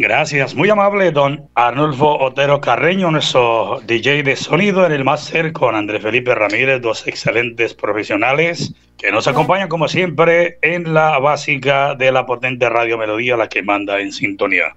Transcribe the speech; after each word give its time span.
Gracias, 0.00 0.54
muy 0.54 0.70
amable 0.70 1.10
don 1.10 1.48
Arnulfo 1.56 2.20
Otero 2.20 2.60
Carreño, 2.60 3.10
nuestro 3.10 3.80
DJ 3.84 4.22
de 4.22 4.36
sonido 4.36 4.86
en 4.86 4.92
el 4.92 5.02
máster 5.02 5.50
con 5.52 5.74
Andrés 5.74 6.02
Felipe 6.02 6.36
Ramírez, 6.36 6.80
dos 6.80 7.04
excelentes 7.08 7.74
profesionales 7.74 8.72
que 8.96 9.10
nos 9.10 9.26
acompañan 9.26 9.68
como 9.68 9.88
siempre 9.88 10.60
en 10.62 10.94
la 10.94 11.18
básica 11.18 11.96
de 11.96 12.12
la 12.12 12.26
potente 12.26 12.68
Radio 12.68 12.96
Melodía, 12.96 13.36
la 13.36 13.48
que 13.48 13.64
manda 13.64 13.98
en 13.98 14.12
sintonía. 14.12 14.76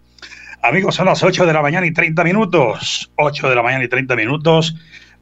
Amigos, 0.63 0.95
son 0.95 1.05
las 1.05 1.21
8 1.21 1.45
de 1.45 1.53
la 1.53 1.62
mañana 1.62 1.85
y 1.85 1.93
30 1.93 2.23
minutos, 2.23 3.12
8 3.17 3.48
de 3.48 3.55
la 3.55 3.62
mañana 3.62 3.84
y 3.84 3.90
30 3.90 4.15
minutos. 4.15 4.76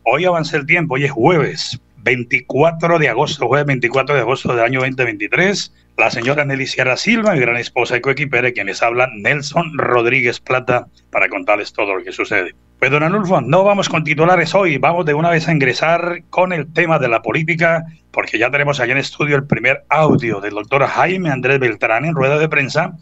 Hoy 0.03 0.23
avanza 0.23 0.55
el 0.55 0.65
tiempo, 0.65 0.93
hoy 0.93 1.03
es 1.03 1.11
jueves 1.11 1.77
24 1.97 2.99
de 2.99 3.09
agosto, 3.09 3.49
jueves 3.49 3.65
24 3.65 4.15
de 4.15 4.21
agosto 4.21 4.55
del 4.55 4.63
año 4.63 4.79
2023 4.79 5.73
la 5.99 6.09
señora 6.09 6.45
Nelly 6.45 6.65
Sierra 6.65 6.95
Silva, 6.95 7.33
mi 7.33 7.39
gran 7.39 7.57
esposa 7.57 7.97
y 7.97 8.01
coequipera, 8.01 8.51
quienes 8.51 8.81
hablan 8.81 9.21
Nelson 9.21 9.77
Rodríguez 9.77 10.39
Plata, 10.39 10.87
para 11.11 11.27
contarles 11.27 11.73
todo 11.73 11.95
lo 11.95 12.03
que 12.03 12.13
sucede. 12.13 12.55
Pues 12.79 12.89
don 12.89 13.03
Anulfo, 13.03 13.41
no 13.41 13.65
vamos 13.65 13.89
con 13.89 14.05
titulares 14.05 14.55
hoy, 14.55 14.77
vamos 14.77 15.05
de 15.05 15.13
una 15.13 15.29
vez 15.29 15.49
a 15.49 15.51
ingresar 15.51 16.23
con 16.29 16.53
el 16.53 16.71
tema 16.71 16.99
de 16.99 17.09
la 17.09 17.21
política, 17.21 17.85
porque 18.11 18.39
ya 18.39 18.49
tenemos 18.49 18.79
allá 18.79 18.93
en 18.93 18.99
estudio 18.99 19.35
el 19.35 19.45
primer 19.45 19.83
audio 19.89 20.39
del 20.39 20.53
doctor 20.53 20.85
Jaime 20.85 21.29
Andrés 21.29 21.59
Beltrán 21.59 22.05
en 22.05 22.15
rueda 22.15 22.39
de 22.39 22.47
prensa, 22.47 22.93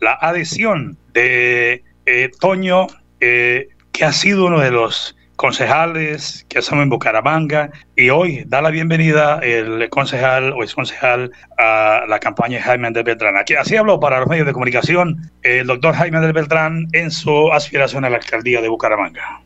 la 0.00 0.14
adhesión 0.14 0.96
de 1.12 1.84
eh, 2.06 2.30
Toño, 2.40 2.86
eh, 3.20 3.68
que 3.92 4.04
ha 4.04 4.12
sido 4.12 4.46
uno 4.46 4.60
de 4.60 4.70
los 4.70 5.15
concejales 5.36 6.44
que 6.48 6.58
estamos 6.58 6.82
en 6.82 6.88
Bucaramanga 6.88 7.70
y 7.94 8.10
hoy 8.10 8.44
da 8.46 8.62
la 8.62 8.70
bienvenida 8.70 9.38
el 9.42 9.88
concejal 9.90 10.52
o 10.52 10.62
ex 10.62 10.74
concejal 10.74 11.30
a 11.58 12.04
la 12.08 12.18
campaña 12.18 12.60
Jaime 12.60 12.88
Andrés 12.88 13.04
Beltrán. 13.04 13.36
Aquí, 13.36 13.54
así 13.54 13.76
habló 13.76 14.00
para 14.00 14.18
los 14.20 14.28
medios 14.28 14.46
de 14.46 14.52
comunicación 14.52 15.30
el 15.42 15.66
doctor 15.66 15.94
Jaime 15.94 16.16
Andrés 16.16 16.34
Beltrán 16.34 16.88
en 16.92 17.10
su 17.10 17.52
aspiración 17.52 18.04
a 18.04 18.10
la 18.10 18.16
alcaldía 18.16 18.60
de 18.60 18.68
Bucaramanga. 18.68 19.42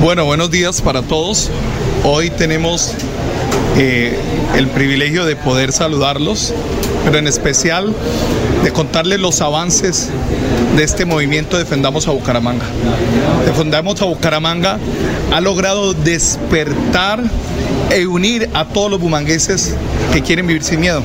Bueno, 0.00 0.24
buenos 0.24 0.50
días 0.50 0.80
para 0.80 1.02
todos. 1.02 1.50
Hoy 2.04 2.30
tenemos 2.30 2.94
eh, 3.76 4.16
el 4.54 4.68
privilegio 4.68 5.24
de 5.24 5.36
poder 5.36 5.72
saludarlos, 5.72 6.54
pero 7.06 7.18
en 7.18 7.28
especial 7.28 7.94
de 8.64 8.72
contarles 8.72 9.20
los 9.20 9.40
avances 9.40 10.08
de 10.76 10.82
este 10.82 11.04
movimiento 11.04 11.56
Defendamos 11.56 12.08
a 12.08 12.10
Bucaramanga. 12.10 12.64
Defendamos 13.46 14.02
a 14.02 14.06
Bucaramanga 14.06 14.78
ha 15.32 15.40
logrado 15.40 15.94
despertar 15.94 17.22
e 17.90 18.06
unir 18.08 18.50
a 18.54 18.64
todos 18.64 18.90
los 18.90 19.00
bumangueses 19.00 19.76
que 20.12 20.20
quieren 20.20 20.48
vivir 20.48 20.64
sin 20.64 20.80
miedo 20.80 21.02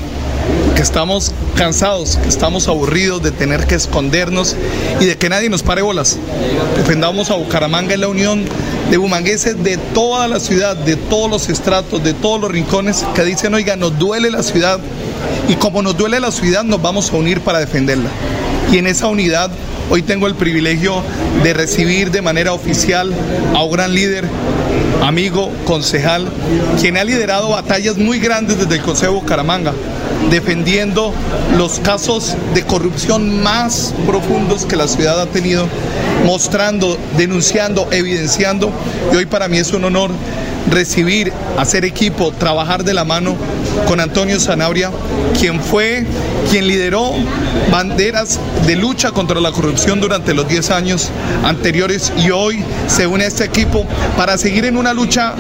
que 0.76 0.82
estamos 0.82 1.32
cansados, 1.56 2.18
que 2.18 2.30
estamos 2.30 2.68
aburridos 2.68 3.22
de 3.22 3.30
tener 3.32 3.68
que 3.68 3.76
escondernos 3.76 4.56
y 5.00 5.06
de 5.06 5.18
que 5.18 5.30
nadie 5.30 5.50
nos 5.50 5.62
pare 5.62 5.84
bolas. 5.84 6.18
Defendamos 6.78 7.30
a 7.30 7.36
Bucaramanga 7.36 7.94
en 7.94 8.02
la 8.02 8.08
unión 8.08 8.46
de 8.90 8.98
bumangueses 8.98 9.64
de 9.64 9.78
toda 9.78 10.28
la 10.28 10.40
ciudad, 10.40 10.76
de 10.76 10.96
todos 10.96 11.30
los 11.30 11.50
estratos, 11.50 12.04
de 12.04 12.14
todos 12.14 12.42
los 12.42 12.52
rincones 12.52 13.06
que 13.14 13.24
dicen, 13.24 13.54
oiga, 13.54 13.76
nos 13.76 14.00
duele 14.00 14.32
la 14.32 14.42
ciudad 14.42 14.80
y 15.48 15.56
como 15.56 15.82
nos 15.82 15.98
duele 15.98 16.20
la 16.20 16.32
ciudad 16.32 16.64
nos 16.64 16.82
vamos 16.82 17.12
a 17.12 17.16
unir 17.16 17.42
para 17.42 17.60
defenderla. 17.60 18.10
Y 18.72 18.78
en 18.78 18.88
esa 18.88 19.08
unidad 19.08 19.52
hoy 19.90 20.02
tengo 20.02 20.28
el 20.28 20.36
privilegio 20.36 21.04
de 21.44 21.54
recibir 21.54 22.12
de 22.12 22.22
manera 22.22 22.54
oficial 22.54 23.14
a 23.54 23.64
un 23.64 23.72
gran 23.72 23.94
líder, 23.94 24.26
amigo, 25.04 25.52
concejal, 25.66 26.28
quien 26.80 26.98
ha 26.98 27.04
liderado 27.04 27.50
batallas 27.50 27.98
muy 27.98 28.20
grandes 28.20 28.58
desde 28.58 28.76
el 28.76 28.82
Consejo 28.82 29.14
Bucaramanga 29.14 29.74
defendiendo 30.30 31.14
los 31.58 31.80
casos 31.80 32.36
de 32.54 32.64
corrupción 32.64 33.42
más 33.42 33.94
profundos 34.06 34.66
que 34.66 34.76
la 34.76 34.88
ciudad 34.88 35.20
ha 35.20 35.26
tenido, 35.26 35.68
mostrando, 36.26 36.98
denunciando, 37.18 37.88
evidenciando. 37.92 38.72
Y 39.12 39.16
hoy 39.16 39.26
para 39.26 39.48
mí 39.48 39.58
es 39.58 39.74
un 39.74 39.84
honor 39.86 40.12
recibir, 40.70 41.32
hacer 41.58 41.86
equipo, 41.86 42.32
trabajar 42.32 42.84
de 42.84 42.94
la 42.94 43.06
mano 43.06 43.36
con 43.88 44.00
Antonio 44.00 44.40
Zanabria, 44.40 44.92
quien 45.40 45.60
fue, 45.60 46.06
quien 46.50 46.68
lideró 46.68 47.12
banderas 47.72 48.40
de 48.66 48.76
lucha 48.76 49.12
contra 49.12 49.40
la 49.40 49.52
corrupción 49.52 50.00
durante 50.00 50.34
los 50.34 50.48
10 50.48 50.72
años 50.72 51.10
anteriores 51.44 52.12
y 52.18 52.32
hoy 52.32 52.64
se 52.88 53.08
une 53.08 53.24
a 53.24 53.28
este 53.28 53.46
equipo 53.46 53.86
para 54.18 54.38
seguir 54.38 54.66
en 54.66 54.78
una 54.78 54.94
lucha 54.94 55.34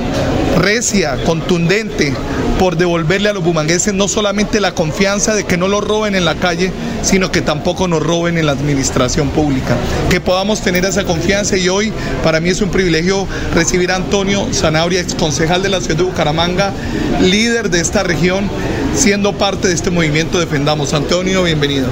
recia, 0.57 1.23
contundente, 1.23 2.13
por 2.61 2.77
devolverle 2.77 3.29
a 3.29 3.33
los 3.33 3.43
bumangueses 3.43 3.91
no 3.93 4.07
solamente 4.07 4.59
la 4.59 4.75
confianza 4.75 5.33
de 5.33 5.45
que 5.45 5.57
no 5.57 5.67
lo 5.67 5.81
roben 5.81 6.13
en 6.13 6.25
la 6.25 6.35
calle, 6.35 6.71
sino 7.01 7.31
que 7.31 7.41
tampoco 7.41 7.87
nos 7.87 8.03
roben 8.03 8.37
en 8.37 8.45
la 8.45 8.51
administración 8.51 9.29
pública. 9.29 9.75
Que 10.11 10.21
podamos 10.21 10.61
tener 10.61 10.85
esa 10.85 11.03
confianza 11.03 11.57
y 11.57 11.69
hoy 11.69 11.91
para 12.23 12.39
mí 12.39 12.49
es 12.49 12.61
un 12.61 12.69
privilegio 12.69 13.27
recibir 13.55 13.91
a 13.91 13.95
Antonio 13.95 14.47
Zanabria, 14.53 15.01
ex 15.01 15.15
concejal 15.15 15.63
de 15.63 15.69
la 15.69 15.81
ciudad 15.81 15.97
de 15.97 16.03
Bucaramanga, 16.03 16.71
líder 17.21 17.71
de 17.71 17.79
esta 17.79 18.03
región, 18.03 18.47
siendo 18.95 19.33
parte 19.33 19.67
de 19.67 19.73
este 19.81 19.89
movimiento 19.89 20.39
Defendamos. 20.39 20.93
Antonio, 20.93 21.41
bienvenido. 21.41 21.87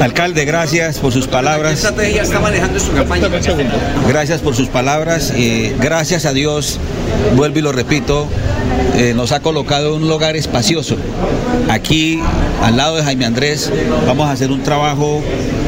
Alcalde, 0.00 0.44
gracias 0.44 0.98
por 0.98 1.12
sus 1.12 1.28
palabras. 1.28 1.80
¿Qué 1.80 1.86
estrategia 1.86 2.22
está 2.22 2.40
manejando 2.40 2.80
su 2.80 2.92
campaña? 2.92 3.28
Gracias 4.08 4.40
por 4.40 4.56
sus 4.56 4.66
palabras. 4.66 5.32
Eh, 5.36 5.72
gracias 5.78 6.26
a 6.26 6.32
Dios, 6.32 6.80
vuelvo 7.36 7.58
y 7.58 7.62
lo 7.62 7.72
repito, 7.72 8.28
eh, 8.96 9.14
nos 9.14 9.32
ha 9.32 9.40
colocado 9.40 9.96
en 9.96 10.02
un 10.02 10.08
lugar 10.08 10.36
espacioso. 10.36 10.96
Aquí, 11.70 12.20
al 12.62 12.76
lado 12.76 12.96
de 12.96 13.02
Jaime 13.02 13.24
Andrés, 13.24 13.72
vamos 14.06 14.28
a 14.28 14.32
hacer 14.32 14.50
un 14.50 14.62
trabajo 14.62 15.22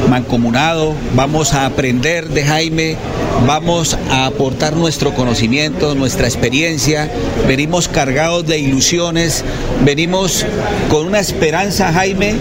mancomunado, 0.09 0.93
vamos 1.15 1.53
a 1.53 1.65
aprender 1.65 2.29
de 2.29 2.43
Jaime, 2.45 2.97
vamos 3.47 3.97
a 4.11 4.27
aportar 4.27 4.75
nuestro 4.75 5.13
conocimiento, 5.13 5.95
nuestra 5.95 6.27
experiencia, 6.27 7.09
venimos 7.47 7.87
cargados 7.87 8.45
de 8.45 8.59
ilusiones, 8.59 9.43
venimos 9.83 10.45
con 10.89 11.07
una 11.07 11.19
esperanza, 11.19 11.91
Jaime, 11.91 12.35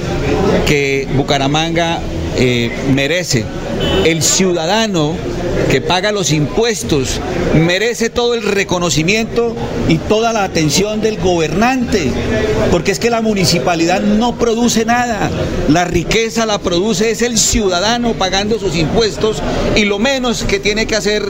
que 0.67 1.09
Bucaramanga 1.17 2.01
eh, 2.37 2.71
merece. 2.93 3.45
El 4.05 4.23
ciudadano 4.23 5.15
que 5.71 5.81
paga 5.81 6.13
los 6.13 6.31
impuestos 6.31 7.21
merece 7.55 8.11
todo 8.11 8.35
el 8.35 8.43
reconocimiento 8.43 9.55
y 9.89 9.99
toda 9.99 10.33
la 10.33 10.45
atención 10.45 11.01
del 11.01 11.19
gobernante, 11.19 12.11
porque 12.71 12.93
es 12.93 12.99
que 12.99 13.11
la 13.11 13.23
municipalidad 13.23 14.01
no 14.01 14.37
produce 14.37 14.85
nada, 14.85 15.31
la 15.69 15.85
riqueza 15.85 16.47
la 16.47 16.59
produce 16.59 17.11
es 17.11 17.23
el 17.23 17.39
ciudadano 17.39 18.13
pagando 18.15 18.59
sus 18.59 18.77
impuestos 18.77 19.43
y 19.75 19.85
lo 19.85 19.99
menos 19.99 20.45
que 20.45 20.61
tiene 20.61 20.87
que 20.87 20.97
hacer 20.97 21.25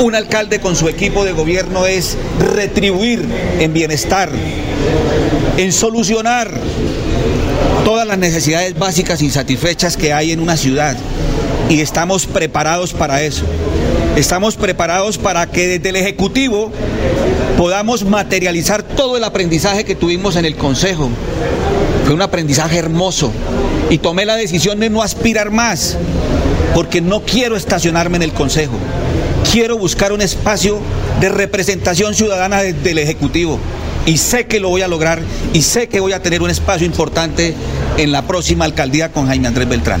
un 0.00 0.14
alcalde 0.14 0.60
con 0.60 0.76
su 0.76 0.88
equipo 0.88 1.24
de 1.24 1.32
gobierno 1.32 1.86
es 1.86 2.16
retribuir 2.54 3.24
en 3.58 3.72
bienestar, 3.72 4.30
en 5.56 5.72
solucionar 5.72 6.50
todas 7.84 8.06
las 8.06 8.18
necesidades 8.18 8.78
básicas 8.78 9.22
insatisfechas 9.22 9.96
que 9.96 10.12
hay 10.12 10.32
en 10.32 10.40
una 10.40 10.56
ciudad 10.56 10.96
y 11.68 11.80
estamos 11.80 12.26
preparados 12.26 12.92
para 12.92 13.22
eso. 13.22 13.44
Estamos 14.16 14.56
preparados 14.56 15.18
para 15.18 15.46
que 15.46 15.66
desde 15.68 15.90
el 15.90 15.96
Ejecutivo 15.96 16.72
podamos 17.56 18.04
materializar 18.04 18.82
todo 18.82 19.16
el 19.16 19.24
aprendizaje 19.24 19.84
que 19.84 19.94
tuvimos 19.94 20.36
en 20.36 20.44
el 20.44 20.56
Consejo. 20.56 21.08
Fue 22.04 22.14
un 22.14 22.22
aprendizaje 22.22 22.78
hermoso 22.78 23.30
y 23.90 23.98
tomé 23.98 24.24
la 24.24 24.36
decisión 24.36 24.80
de 24.80 24.90
no 24.90 25.02
aspirar 25.02 25.50
más 25.50 25.96
porque 26.74 27.00
no 27.00 27.22
quiero 27.22 27.56
estacionarme 27.56 28.16
en 28.16 28.22
el 28.22 28.32
Consejo. 28.32 28.76
Quiero 29.50 29.78
buscar 29.78 30.12
un 30.12 30.20
espacio 30.20 30.78
de 31.20 31.28
representación 31.28 32.14
ciudadana 32.14 32.62
desde 32.62 32.90
el 32.90 32.98
Ejecutivo 32.98 33.58
y 34.06 34.16
sé 34.16 34.46
que 34.46 34.58
lo 34.58 34.70
voy 34.70 34.82
a 34.82 34.88
lograr 34.88 35.20
y 35.52 35.62
sé 35.62 35.88
que 35.88 36.00
voy 36.00 36.12
a 36.12 36.22
tener 36.22 36.42
un 36.42 36.50
espacio 36.50 36.86
importante 36.86 37.54
en 37.98 38.12
la 38.12 38.22
próxima 38.26 38.64
alcaldía 38.64 39.12
con 39.12 39.26
Jaime 39.26 39.48
Andrés 39.48 39.68
Beltrán. 39.68 40.00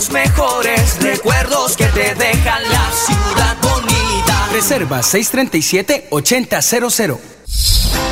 los 0.00 0.10
mejores 0.12 1.02
recuerdos 1.02 1.76
que 1.76 1.84
te 1.84 2.14
dejan 2.14 2.62
la 2.62 2.90
ciudad 2.90 3.54
bonita. 3.60 4.48
Reserva 4.50 5.00
637-8000. 5.00 7.18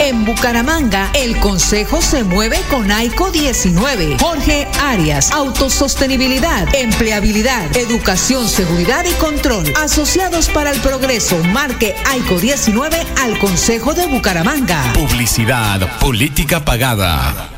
En 0.01 0.27
Bucaramanga, 0.27 1.11
el 1.15 1.39
Consejo 1.39 2.03
se 2.03 2.25
mueve 2.25 2.61
con 2.69 2.91
AICO 2.91 3.31
19. 3.31 4.19
Jorge 4.21 4.69
Arias, 4.83 5.33
autosostenibilidad, 5.33 6.69
empleabilidad, 6.75 7.75
educación, 7.75 8.47
seguridad 8.51 9.07
y 9.07 9.15
control. 9.15 9.73
Asociados 9.83 10.51
para 10.51 10.73
el 10.73 10.83
progreso, 10.83 11.43
marque 11.55 11.97
AICO 12.07 12.39
19 12.39 13.07
al 13.17 13.39
Consejo 13.39 13.95
de 13.95 14.07
Bucaramanga. 14.09 14.93
Publicidad, 14.93 15.99
política 16.01 16.63
pagada. 16.63 17.58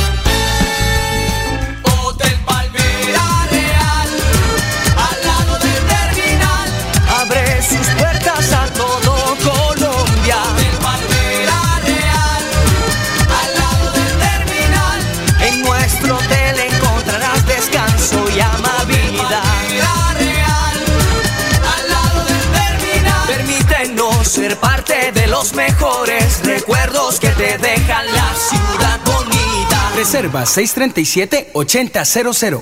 Ser 24.41 24.57
parte 24.57 25.11
de 25.13 25.27
los 25.27 25.53
mejores 25.53 26.43
recuerdos 26.43 27.19
que 27.19 27.29
te 27.29 27.59
dejan 27.59 28.07
la 28.11 28.33
ciudad 28.33 28.99
bonita. 29.05 29.91
Reserva 29.95 30.45
637-8000. 30.45 32.61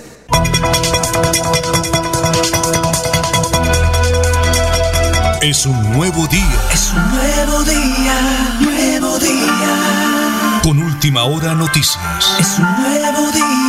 Es 5.41 5.65
un 5.65 5.93
nuevo 5.93 6.27
día. 6.27 6.59
Es 6.73 6.91
un 6.91 7.15
nuevo 7.15 7.63
día, 7.63 8.57
nuevo 8.59 9.17
día. 9.19 10.59
Con 10.61 10.79
última 10.79 11.23
hora 11.23 11.55
noticias. 11.55 11.97
Es 12.39 12.59
un 12.59 12.83
nuevo 12.83 13.31
día, 13.31 13.68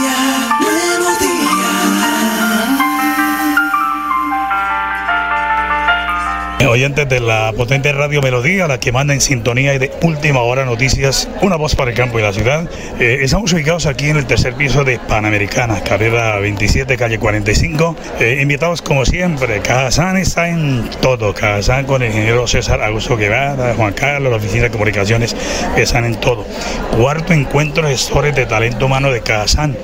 Oyentes 6.70 7.08
de 7.08 7.19
la 7.19 7.52
potente 7.56 7.93
radio 7.93 8.22
Melodía, 8.22 8.69
la 8.69 8.78
que 8.78 8.93
manda 8.93 9.12
en 9.12 9.20
sintonía 9.20 9.75
y 9.75 9.78
de 9.78 9.90
última 10.02 10.43
hora 10.43 10.64
noticias, 10.64 11.28
una 11.43 11.56
voz 11.56 11.75
para 11.75 11.90
el 11.90 11.96
campo 11.96 12.20
y 12.20 12.22
la 12.22 12.32
ciudad. 12.32 12.70
Eh, 13.00 13.19
estamos 13.22 13.52
ubicados 13.52 13.87
aquí 13.87 14.08
en 14.08 14.19
el 14.19 14.25
tercer 14.25 14.55
piso 14.55 14.84
de 14.84 15.00
Panamericana, 15.00 15.82
carrera 15.82 16.38
27, 16.38 16.96
calle 16.96 17.19
45. 17.19 17.96
Eh, 18.20 18.38
invitados 18.40 18.82
como 18.82 19.05
siempre, 19.05 19.58
Cajazán 19.62 20.17
está 20.17 20.49
en 20.49 20.88
todo. 21.00 21.34
Cajazán 21.34 21.87
con 21.87 22.02
el 22.02 22.11
ingeniero 22.11 22.46
César 22.46 22.81
Augusto 22.84 23.17
Guevara, 23.17 23.75
Juan 23.75 23.93
Carlos, 23.93 24.31
la 24.31 24.37
oficina 24.37 24.62
de 24.62 24.70
comunicaciones, 24.70 25.34
están 25.76 26.05
en 26.05 26.20
todo. 26.20 26.46
Cuarto 26.96 27.32
encuentro 27.32 27.82
de 27.84 27.94
gestores 27.94 28.36
de 28.36 28.46
talento 28.46 28.86
humano 28.86 29.10
de 29.10 29.22
Cajazán. 29.22 29.77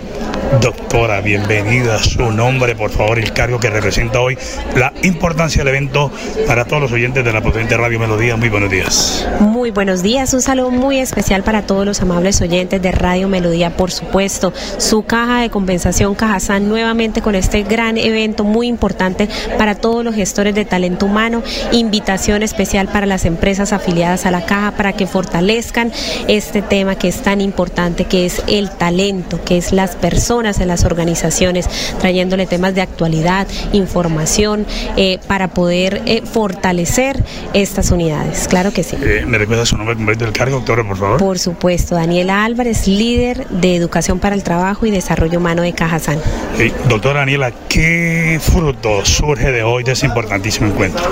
Doctora, 0.61 1.21
bienvenida. 1.21 1.99
Su 1.99 2.31
nombre, 2.31 2.77
por 2.77 2.91
favor, 2.91 3.19
el 3.19 3.33
cargo 3.33 3.59
que 3.59 3.69
representa 3.69 4.21
hoy, 4.21 4.39
la 4.77 4.93
importancia 5.03 5.63
del 5.65 5.75
evento 5.75 6.11
para 6.47 6.65
todos 6.65 6.76
los 6.81 6.93
oyentes 6.93 7.25
de 7.25 7.33
la 7.33 7.43
potente 7.43 7.77
Radio 7.77 7.99
Melodía. 7.99 8.37
Muy 8.37 8.49
buenos 8.49 8.71
días. 8.71 9.27
Muy 9.41 9.71
buenos 9.71 10.03
días. 10.03 10.35
Un 10.35 10.43
saludo 10.43 10.71
muy 10.71 10.99
especial 10.99 11.43
para 11.43 11.63
todos 11.63 11.87
los 11.87 12.01
amables 12.03 12.41
oyentes 12.41 12.83
de 12.83 12.93
Radio 12.93 13.29
Melodía, 13.29 13.77
por 13.77 13.91
supuesto. 13.91 14.53
Su 14.79 15.05
caja 15.05 15.41
de 15.41 15.51
compensación 15.51 16.15
Cajazán 16.15 16.69
nuevamente 16.69 17.23
con 17.23 17.35
este 17.35 17.63
gran 17.63 17.97
evento 17.97 18.45
muy 18.45 18.67
importante 18.67 19.29
para 19.57 19.77
todos 19.77 20.05
los 20.05 20.15
gestores 20.15 20.55
de 20.55 20.65
talento 20.65 21.07
humano. 21.07 21.43
Invitación 21.73 22.43
especial 22.43 22.89
para 22.89 23.07
las 23.07 23.25
empresas 23.25 23.73
afiliadas 23.73 24.27
a 24.27 24.31
la 24.31 24.45
caja 24.45 24.73
para 24.73 24.93
que 24.93 25.07
fortalezcan 25.07 25.93
este 26.29 26.63
tema 26.63 26.97
que 26.97 27.09
es 27.09 27.23
tan 27.23 27.41
importante, 27.41 28.05
que 28.05 28.27
es 28.27 28.43
el 28.47 28.71
talento, 28.71 29.43
que 29.45 29.57
es 29.57 29.73
las 29.73 29.97
personas 29.97 30.61
en 30.61 30.69
las 30.69 30.85
organizaciones, 30.85 31.69
trayéndole 32.01 32.47
temas 32.47 32.75
de 32.75 32.83
actualidad, 32.83 33.47
información, 33.73 34.67
eh, 34.97 35.19
para 35.27 35.49
poder 35.49 36.03
eh, 36.07 36.23
fortalecer 36.25 36.66
estas 37.55 37.91
unidades. 37.91 38.49
Claro 38.49 38.73
que 38.73 38.83
sí. 38.83 38.97
Eh, 39.01 39.25
¿Me 39.27 39.39
recuerda 39.39 39.65
su 39.65 39.77
nombre 39.77 39.95
completo 39.95 40.25
del 40.25 40.33
cargo, 40.33 40.57
doctora, 40.57 40.85
por 40.85 40.97
favor? 40.97 41.19
Por 41.19 41.39
supuesto, 41.39 41.95
Daniela 41.95 42.45
Álvarez, 42.45 42.89
líder 42.89 43.47
de 43.49 43.77
Educación 43.77 44.19
para 44.19 44.35
el 44.35 44.43
Trabajo 44.43 44.85
y 44.87 44.91
Desarrollo 44.91 45.39
Humano 45.39 45.63
de 45.63 45.73
Cajazán. 45.73 46.19
doctora 46.89 47.21
Daniela, 47.21 47.53
¿qué 47.69 48.41
fruto 48.43 49.05
surge 49.05 49.53
de 49.53 49.63
hoy 49.63 49.85
de 49.85 49.93
ese 49.93 50.07
importantísimo 50.07 50.69
encuentro? 50.69 51.03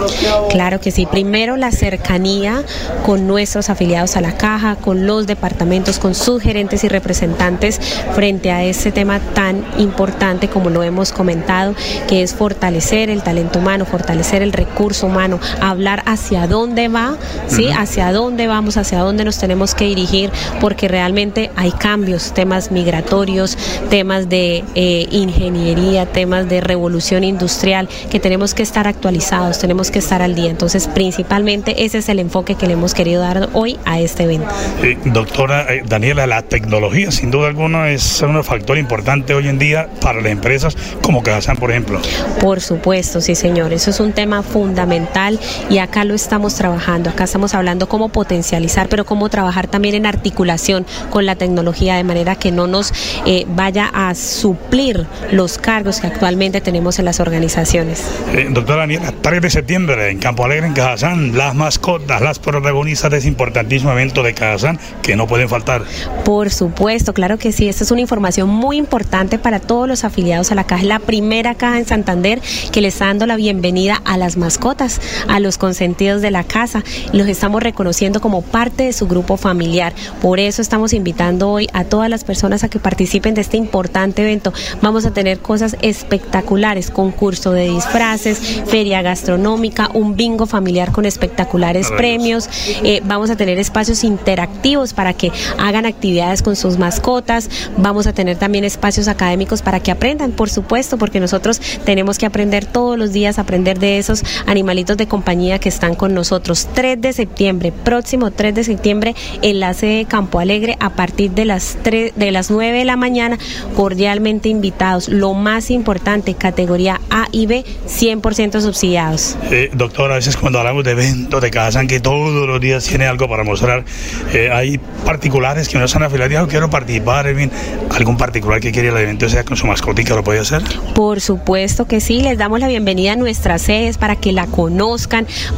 Claro 0.50 0.80
que 0.80 0.90
sí. 0.90 1.06
Primero, 1.06 1.56
la 1.56 1.70
cercanía 1.70 2.62
con 3.04 3.26
nuestros 3.26 3.70
afiliados 3.70 4.16
a 4.16 4.20
la 4.20 4.36
caja, 4.36 4.76
con 4.76 5.06
los 5.06 5.26
departamentos, 5.26 5.98
con 5.98 6.14
sus 6.14 6.42
gerentes 6.42 6.84
y 6.84 6.88
representantes 6.88 7.80
frente 8.14 8.50
a 8.50 8.64
ese 8.64 8.90
tema 8.90 9.20
tan 9.20 9.64
importante 9.78 10.48
como 10.48 10.70
lo 10.70 10.82
hemos 10.82 11.12
comentado, 11.12 11.74
que 12.08 12.22
es 12.22 12.34
fortalecer 12.34 13.10
el 13.10 13.22
talento 13.22 13.58
humano, 13.58 13.84
fortalecer 13.84 14.42
el 14.42 14.52
recurso 14.52 15.06
humano, 15.06 15.38
hablar 15.60 16.02
hacia 16.06 16.46
dónde 16.46 16.88
va, 16.88 17.16
¿sí? 17.46 17.68
Hacia 17.70 18.12
dónde 18.12 18.46
vamos, 18.46 18.76
hacia 18.76 19.00
dónde 19.00 19.24
nos 19.24 19.38
tenemos 19.38 19.74
que 19.74 19.86
dirigir, 19.86 20.30
porque 20.60 20.88
realmente 20.88 21.50
hay 21.56 21.72
cambios, 21.72 22.32
temas 22.32 22.70
migratorios, 22.70 23.56
temas 23.90 24.28
de 24.28 24.64
eh, 24.74 25.06
ingeniería, 25.10 26.06
temas 26.06 26.48
de 26.48 26.60
revolución 26.60 27.24
industrial, 27.24 27.88
que 28.10 28.20
tenemos 28.20 28.54
que 28.54 28.62
estar 28.62 28.86
actualizados, 28.86 29.58
tenemos 29.58 29.90
que 29.90 29.98
estar 29.98 30.22
al 30.22 30.34
día. 30.34 30.50
Entonces, 30.50 30.88
principalmente 30.88 31.84
ese 31.84 31.98
es 31.98 32.08
el 32.08 32.18
enfoque 32.18 32.54
que 32.54 32.66
le 32.66 32.74
hemos 32.74 32.94
querido 32.94 33.22
dar 33.22 33.48
hoy 33.52 33.78
a 33.84 34.00
este 34.00 34.24
evento. 34.24 34.48
Eh, 34.82 34.98
doctora 35.04 35.72
eh, 35.72 35.82
Daniela, 35.86 36.26
la 36.26 36.42
tecnología 36.42 37.10
sin 37.10 37.30
duda 37.30 37.48
alguna 37.48 37.90
es 37.90 38.22
un 38.22 38.42
factor 38.44 38.78
importante 38.78 39.34
hoy 39.34 39.48
en 39.48 39.58
día 39.58 39.88
para 40.00 40.20
las 40.20 40.32
empresas 40.32 40.76
como 41.02 41.22
Cajazán, 41.22 41.56
por 41.56 41.70
ejemplo. 41.70 42.00
Por 42.40 42.60
supuesto, 42.60 43.20
sí, 43.20 43.34
señor. 43.34 43.72
Eso 43.72 43.90
es 43.90 44.00
un 44.00 44.12
tema 44.12 44.42
fundamental 44.42 45.33
y 45.70 45.78
acá 45.78 46.04
lo 46.04 46.14
estamos 46.14 46.54
trabajando. 46.54 47.10
Acá 47.10 47.24
estamos 47.24 47.54
hablando 47.54 47.88
cómo 47.88 48.08
potencializar, 48.08 48.88
pero 48.88 49.04
cómo 49.04 49.28
trabajar 49.28 49.66
también 49.66 49.94
en 49.94 50.06
articulación 50.06 50.86
con 51.10 51.26
la 51.26 51.36
tecnología 51.36 51.96
de 51.96 52.04
manera 52.04 52.36
que 52.36 52.50
no 52.50 52.66
nos 52.66 52.92
eh, 53.26 53.46
vaya 53.48 53.90
a 53.92 54.14
suplir 54.14 55.06
los 55.32 55.58
cargos 55.58 56.00
que 56.00 56.06
actualmente 56.06 56.60
tenemos 56.60 56.98
en 56.98 57.04
las 57.04 57.20
organizaciones. 57.20 58.02
Eh, 58.32 58.48
doctora 58.50 58.80
Daniela, 58.80 59.12
3 59.20 59.42
de 59.42 59.50
septiembre 59.50 60.10
en 60.10 60.18
Campo 60.18 60.44
Alegre, 60.44 60.66
en 60.66 60.74
Cajazán, 60.74 61.36
las 61.36 61.54
mascotas, 61.54 62.20
las 62.20 62.38
protagonistas 62.38 63.10
de 63.10 63.18
ese 63.18 63.28
importantísimo 63.28 63.92
evento 63.92 64.22
de 64.22 64.34
Cajazán 64.34 64.78
que 65.02 65.16
no 65.16 65.26
pueden 65.26 65.48
faltar. 65.48 65.82
Por 66.24 66.50
supuesto, 66.50 67.12
claro 67.12 67.38
que 67.38 67.52
sí. 67.52 67.68
Esta 67.68 67.84
es 67.84 67.90
una 67.90 68.00
información 68.00 68.48
muy 68.48 68.76
importante 68.76 69.38
para 69.38 69.60
todos 69.60 69.88
los 69.88 70.04
afiliados 70.04 70.52
a 70.52 70.54
la 70.54 70.64
caja. 70.64 70.82
Es 70.82 70.88
la 70.88 70.98
primera 70.98 71.54
caja 71.54 71.78
en 71.78 71.86
Santander 71.86 72.40
que 72.72 72.80
le 72.80 72.88
está 72.88 73.06
dando 73.06 73.26
la 73.26 73.36
bienvenida 73.36 74.00
a 74.04 74.16
las 74.16 74.36
mascotas, 74.36 75.00
a 75.28 75.40
los 75.40 75.58
consentidos 75.58 76.22
de 76.22 76.30
la 76.30 76.44
casa. 76.44 76.82
Los 77.12 77.28
estamos 77.28 77.62
reconociendo 77.62 78.20
como 78.20 78.42
parte 78.42 78.84
de 78.84 78.92
su 78.92 79.06
grupo 79.06 79.36
familiar. 79.36 79.92
Por 80.20 80.40
eso 80.40 80.62
estamos 80.62 80.92
invitando 80.92 81.50
hoy 81.50 81.68
a 81.72 81.84
todas 81.84 82.08
las 82.08 82.24
personas 82.24 82.64
a 82.64 82.68
que 82.68 82.78
participen 82.78 83.34
de 83.34 83.40
este 83.40 83.56
importante 83.56 84.22
evento. 84.22 84.52
Vamos 84.82 85.06
a 85.06 85.12
tener 85.12 85.40
cosas 85.40 85.76
espectaculares, 85.82 86.90
concurso 86.90 87.52
de 87.52 87.68
disfraces, 87.68 88.38
feria 88.66 89.02
gastronómica, 89.02 89.90
un 89.94 90.16
bingo 90.16 90.46
familiar 90.46 90.92
con 90.92 91.04
espectaculares 91.04 91.90
premios. 91.96 92.48
Eh, 92.82 93.00
vamos 93.04 93.30
a 93.30 93.36
tener 93.36 93.58
espacios 93.58 94.04
interactivos 94.04 94.92
para 94.92 95.12
que 95.12 95.32
hagan 95.58 95.86
actividades 95.86 96.42
con 96.42 96.56
sus 96.56 96.78
mascotas. 96.78 97.50
Vamos 97.76 98.06
a 98.06 98.12
tener 98.12 98.36
también 98.36 98.64
espacios 98.64 99.08
académicos 99.08 99.62
para 99.62 99.80
que 99.80 99.90
aprendan, 99.90 100.32
por 100.32 100.50
supuesto, 100.50 100.98
porque 100.98 101.20
nosotros 101.20 101.60
tenemos 101.84 102.18
que 102.18 102.26
aprender 102.26 102.66
todos 102.66 102.98
los 102.98 103.12
días, 103.12 103.38
aprender 103.38 103.78
de 103.78 103.98
esos 103.98 104.22
animalitos 104.46 104.96
de 104.96 105.06
compañía 105.14 105.60
que 105.60 105.68
están 105.68 105.94
con 105.94 106.12
nosotros. 106.12 106.68
3 106.74 107.00
de 107.00 107.12
septiembre, 107.12 107.70
próximo 107.70 108.32
3 108.32 108.52
de 108.52 108.64
septiembre, 108.64 109.14
en 109.42 109.60
la 109.60 109.72
sede 109.72 109.98
de 109.98 110.04
Campo 110.06 110.40
Alegre, 110.40 110.76
a 110.80 110.90
partir 110.90 111.30
de 111.30 111.44
las 111.44 111.78
3, 111.84 112.14
de 112.16 112.32
las 112.32 112.50
9 112.50 112.78
de 112.78 112.84
la 112.84 112.96
mañana, 112.96 113.38
cordialmente 113.76 114.48
invitados. 114.48 115.08
Lo 115.08 115.32
más 115.34 115.70
importante, 115.70 116.34
categoría 116.34 117.00
A 117.10 117.28
y 117.30 117.46
B, 117.46 117.64
100% 117.86 118.60
subsidiados. 118.60 119.36
Eh, 119.52 119.70
doctora, 119.72 120.14
a 120.14 120.16
veces 120.16 120.36
cuando 120.36 120.58
hablamos 120.58 120.82
de 120.82 120.90
eventos 120.90 121.40
de 121.40 121.48
Cajazán 121.52 121.86
que 121.86 122.00
todos 122.00 122.48
los 122.48 122.60
días 122.60 122.84
tiene 122.84 123.06
algo 123.06 123.28
para 123.28 123.44
mostrar, 123.44 123.84
eh, 124.32 124.50
hay 124.52 124.78
particulares 125.04 125.68
que 125.68 125.78
no 125.78 125.84
están 125.84 126.02
afiliados, 126.02 126.32
yo 126.32 126.48
quiero 126.48 126.70
participar, 126.70 127.28
en 127.28 127.36
fin, 127.36 127.50
algún 127.90 128.16
particular 128.16 128.60
que 128.60 128.72
quiere 128.72 128.88
el 128.88 128.96
evento, 128.96 129.28
sea 129.28 129.44
con 129.44 129.56
su 129.56 129.68
mascotica, 129.68 130.16
¿lo 130.16 130.24
puede 130.24 130.40
hacer? 130.40 130.64
Por 130.92 131.20
supuesto 131.20 131.86
que 131.86 132.00
sí, 132.00 132.20
les 132.20 132.36
damos 132.36 132.58
la 132.58 132.66
bienvenida 132.66 133.12
a 133.12 133.16
nuestras 133.16 133.62
sedes 133.62 133.96
para 133.96 134.16
que 134.16 134.32
la 134.32 134.48
conozcan, 134.48 135.03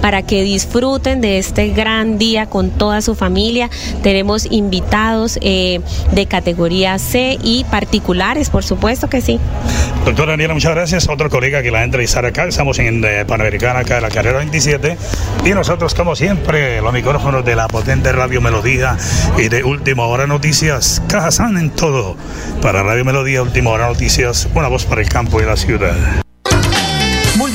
para 0.01 0.23
que 0.23 0.43
disfruten 0.43 1.21
de 1.21 1.39
este 1.39 1.69
gran 1.69 2.19
día 2.19 2.47
con 2.47 2.71
toda 2.71 3.01
su 3.01 3.15
familia. 3.15 3.71
Tenemos 4.03 4.47
invitados 4.51 5.39
eh, 5.43 5.81
de 6.13 6.27
categoría 6.27 6.99
C 6.99 7.39
y 7.43 7.65
particulares, 7.65 8.51
por 8.51 8.65
supuesto 8.65 9.09
que 9.09 9.21
sí. 9.21 9.39
Doctora 10.05 10.33
Daniela, 10.33 10.55
muchas 10.55 10.75
gracias. 10.75 11.09
Otro 11.09 11.29
colega 11.31 11.63
que 11.63 11.71
la 11.71 11.79
va 11.79 11.83
a 11.83 11.85
entrevistar 11.85 12.25
acá. 12.25 12.45
Estamos 12.45 12.79
en 12.79 13.05
eh, 13.05 13.25
Panamericana, 13.27 13.81
acá 13.81 13.97
de 13.97 14.01
la 14.03 14.09
carrera 14.09 14.39
27. 14.39 14.97
Y 15.45 15.51
nosotros, 15.51 15.95
como 15.95 16.15
siempre, 16.15 16.81
los 16.81 16.93
micrófonos 16.93 17.45
de 17.45 17.57
la 17.57 17.67
potente 17.69 18.13
Radio 18.13 18.41
Melodía 18.41 18.97
y 19.37 19.49
de 19.49 19.65
Última 19.65 20.07
Hora 20.07 20.27
Noticias. 20.27 21.03
Cajazán 21.09 21.57
en 21.57 21.71
todo. 21.71 22.17
Para 22.63 22.83
Radio 22.83 23.05
Melodía, 23.05 23.43
Última 23.43 23.71
Hora 23.71 23.89
Noticias, 23.89 24.49
una 24.55 24.69
voz 24.69 24.85
para 24.85 25.01
el 25.01 25.09
campo 25.09 25.41
y 25.41 25.45
la 25.45 25.57
ciudad. 25.57 26.26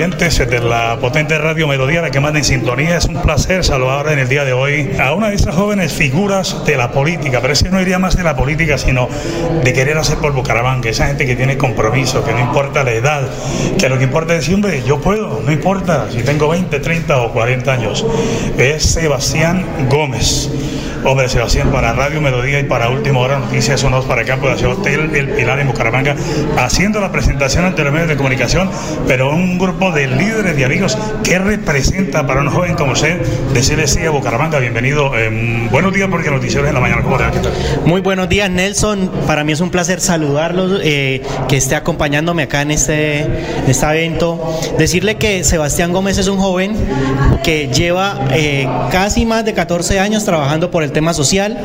Oyentes 0.00 0.38
de 0.38 0.60
la 0.60 0.96
potente 0.98 1.36
radio 1.36 1.68
Melodía, 1.68 2.00
la 2.00 2.10
que 2.10 2.20
manda 2.20 2.38
en 2.38 2.44
sintonía. 2.46 2.96
Es 2.96 3.04
un 3.04 3.20
placer 3.20 3.62
saludar 3.62 4.10
en 4.10 4.18
el 4.18 4.30
día 4.30 4.46
de 4.46 4.54
hoy 4.54 4.92
a 4.98 5.12
una 5.12 5.28
de 5.28 5.34
esas 5.34 5.54
jóvenes 5.54 5.92
figuras 5.92 6.64
de 6.64 6.78
la 6.78 6.90
política, 6.90 7.40
pero 7.42 7.52
es 7.52 7.62
que 7.62 7.68
no 7.68 7.78
iría 7.82 7.98
más 7.98 8.16
de 8.16 8.22
la 8.22 8.34
política, 8.34 8.78
sino 8.78 9.10
de 9.62 9.72
querer 9.74 9.98
hacer 9.98 10.16
por 10.16 10.32
Bucaramanga. 10.32 10.88
Esa 10.88 11.06
gente 11.08 11.26
que 11.26 11.36
tiene 11.36 11.58
compromiso, 11.58 12.24
que 12.24 12.32
no 12.32 12.40
importa 12.40 12.82
la 12.82 12.92
edad, 12.92 13.28
que 13.78 13.90
lo 13.90 13.98
que 13.98 14.04
importa 14.04 14.34
es 14.34 14.48
hombre, 14.48 14.82
yo 14.86 15.02
puedo, 15.02 15.42
no 15.44 15.52
importa 15.52 16.06
si 16.10 16.22
tengo 16.22 16.48
20, 16.48 16.80
30 16.80 17.20
o 17.20 17.32
40 17.34 17.70
años. 17.70 18.06
Es 18.56 18.82
Sebastián 18.82 19.66
Gómez. 19.90 20.48
Hombre, 21.02 21.28
Sebastián, 21.30 21.70
para 21.70 21.94
Radio 21.94 22.20
Melodía 22.20 22.60
y 22.60 22.64
para 22.64 22.90
Última 22.90 23.20
Hora 23.20 23.38
Noticias 23.38 23.80
Sonos 23.80 24.04
para 24.04 24.24
Campo 24.24 24.54
de 24.54 24.66
Hotel 24.66 25.10
El 25.14 25.30
Pilar 25.30 25.58
en 25.58 25.68
Bucaramanga, 25.68 26.14
haciendo 26.58 27.00
la 27.00 27.10
presentación 27.10 27.64
ante 27.64 27.82
los 27.82 27.92
medios 27.92 28.08
de 28.08 28.16
comunicación, 28.16 28.70
pero 29.06 29.30
un 29.30 29.58
grupo 29.58 29.92
de 29.92 30.06
líderes 30.08 30.58
y 30.58 30.62
amigos 30.62 30.98
que 31.24 31.38
representa 31.38 32.26
para 32.26 32.40
un 32.40 32.50
joven 32.50 32.74
como 32.74 32.92
usted 32.92 33.18
decirle 33.54 33.86
sí 33.86 34.04
a 34.04 34.10
Bucaramanga. 34.10 34.58
Bienvenido. 34.58 35.16
Eh, 35.16 35.68
buenos 35.70 35.94
días 35.94 36.08
porque 36.10 36.30
noticieros 36.30 36.68
en 36.68 36.74
la 36.74 36.80
mañana. 36.80 37.02
¿Cómo 37.02 37.16
va? 37.16 37.30
Muy 37.86 38.02
buenos 38.02 38.28
días, 38.28 38.50
Nelson. 38.50 39.10
Para 39.26 39.42
mí 39.42 39.52
es 39.52 39.60
un 39.60 39.70
placer 39.70 40.00
saludarlos, 40.00 40.80
eh, 40.84 41.22
que 41.48 41.56
esté 41.56 41.76
acompañándome 41.76 42.42
acá 42.42 42.60
en 42.60 42.72
este, 42.72 43.26
este 43.66 43.86
evento. 43.86 44.60
Decirle 44.78 45.16
que 45.16 45.44
Sebastián 45.44 45.92
Gómez 45.92 46.18
es 46.18 46.28
un 46.28 46.38
joven 46.38 46.76
que 47.42 47.68
lleva 47.68 48.18
eh, 48.32 48.68
casi 48.90 49.24
más 49.24 49.44
de 49.46 49.54
14 49.54 49.98
años 49.98 50.24
trabajando 50.24 50.70
por 50.70 50.82
el 50.82 50.89
tema 50.92 51.14
social. 51.14 51.58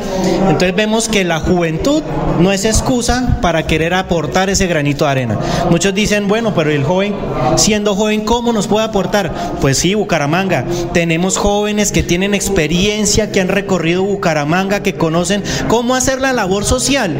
Entonces 0.48 0.74
vemos 0.74 1.08
que 1.08 1.24
la 1.24 1.40
juventud 1.40 2.02
no 2.40 2.52
es 2.52 2.64
excusa 2.64 3.38
para 3.40 3.66
querer 3.66 3.94
aportar 3.94 4.50
ese 4.50 4.66
granito 4.66 5.04
de 5.04 5.10
arena. 5.10 5.38
Muchos 5.70 5.94
dicen, 5.94 6.28
bueno, 6.28 6.54
pero 6.54 6.70
el 6.70 6.84
joven, 6.84 7.14
siendo 7.56 7.94
joven, 7.94 8.24
¿cómo 8.24 8.52
nos 8.52 8.66
puede 8.66 8.84
aportar? 8.84 9.32
Pues 9.60 9.78
sí, 9.78 9.94
Bucaramanga. 9.94 10.64
Tenemos 10.92 11.38
jóvenes 11.38 11.92
que 11.92 12.02
tienen 12.02 12.34
experiencia, 12.34 13.32
que 13.32 13.40
han 13.40 13.48
recorrido 13.48 14.02
Bucaramanga, 14.02 14.82
que 14.82 14.94
conocen 14.94 15.42
cómo 15.68 15.94
hacer 15.94 16.20
la 16.20 16.32
labor 16.32 16.64
social 16.64 17.16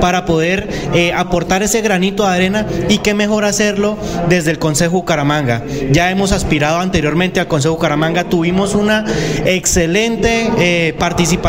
para 0.00 0.24
poder 0.24 0.68
eh, 0.94 1.12
aportar 1.12 1.62
ese 1.62 1.80
granito 1.80 2.24
de 2.24 2.30
arena 2.30 2.66
y 2.88 2.98
qué 2.98 3.14
mejor 3.14 3.44
hacerlo 3.44 3.96
desde 4.28 4.50
el 4.50 4.58
Consejo 4.58 4.98
Bucaramanga. 4.98 5.62
Ya 5.90 6.10
hemos 6.10 6.32
aspirado 6.32 6.78
anteriormente 6.78 7.40
al 7.40 7.48
Consejo 7.48 7.74
Bucaramanga, 7.74 8.24
tuvimos 8.24 8.74
una 8.74 9.04
excelente 9.44 10.50
eh, 10.58 10.94
participación 10.98 11.47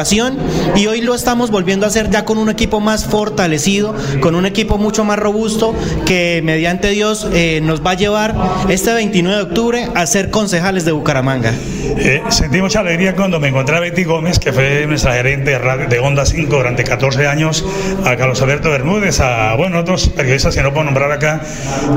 y 0.77 0.87
hoy 0.87 1.01
lo 1.01 1.13
estamos 1.13 1.51
volviendo 1.51 1.85
a 1.85 1.89
hacer 1.89 2.09
ya 2.09 2.23
con 2.23 2.37
un 2.37 2.49
equipo 2.49 2.79
más 2.79 3.03
fortalecido, 3.05 3.93
con 4.21 4.33
un 4.33 4.45
equipo 4.45 4.77
mucho 4.77 5.03
más 5.03 5.19
robusto 5.19 5.75
que 6.05 6.39
mediante 6.41 6.87
Dios 6.91 7.27
eh, 7.33 7.59
nos 7.61 7.85
va 7.85 7.91
a 7.91 7.93
llevar 7.95 8.33
este 8.69 8.93
29 8.93 9.35
de 9.35 9.43
octubre 9.43 9.89
a 9.95 10.05
ser 10.05 10.29
concejales 10.29 10.85
de 10.85 10.93
Bucaramanga. 10.93 11.53
Eh, 11.97 12.21
sentí 12.29 12.61
mucha 12.61 12.79
alegría 12.79 13.13
cuando 13.13 13.41
me 13.41 13.49
encontré 13.49 13.75
a 13.75 13.81
Betty 13.81 14.05
Gómez, 14.05 14.39
que 14.39 14.53
fue 14.53 14.85
nuestra 14.87 15.15
gerente 15.15 15.59
de 15.59 15.99
Onda 15.99 16.25
5 16.25 16.55
durante 16.55 16.85
14 16.85 17.27
años, 17.27 17.65
a 18.05 18.15
Carlos 18.15 18.41
Alberto 18.41 18.69
Bermúdez, 18.69 19.19
a 19.19 19.55
bueno, 19.55 19.79
otros 19.79 20.07
periodistas 20.07 20.55
que 20.55 20.63
no 20.63 20.71
puedo 20.71 20.85
nombrar 20.85 21.11
acá, 21.11 21.41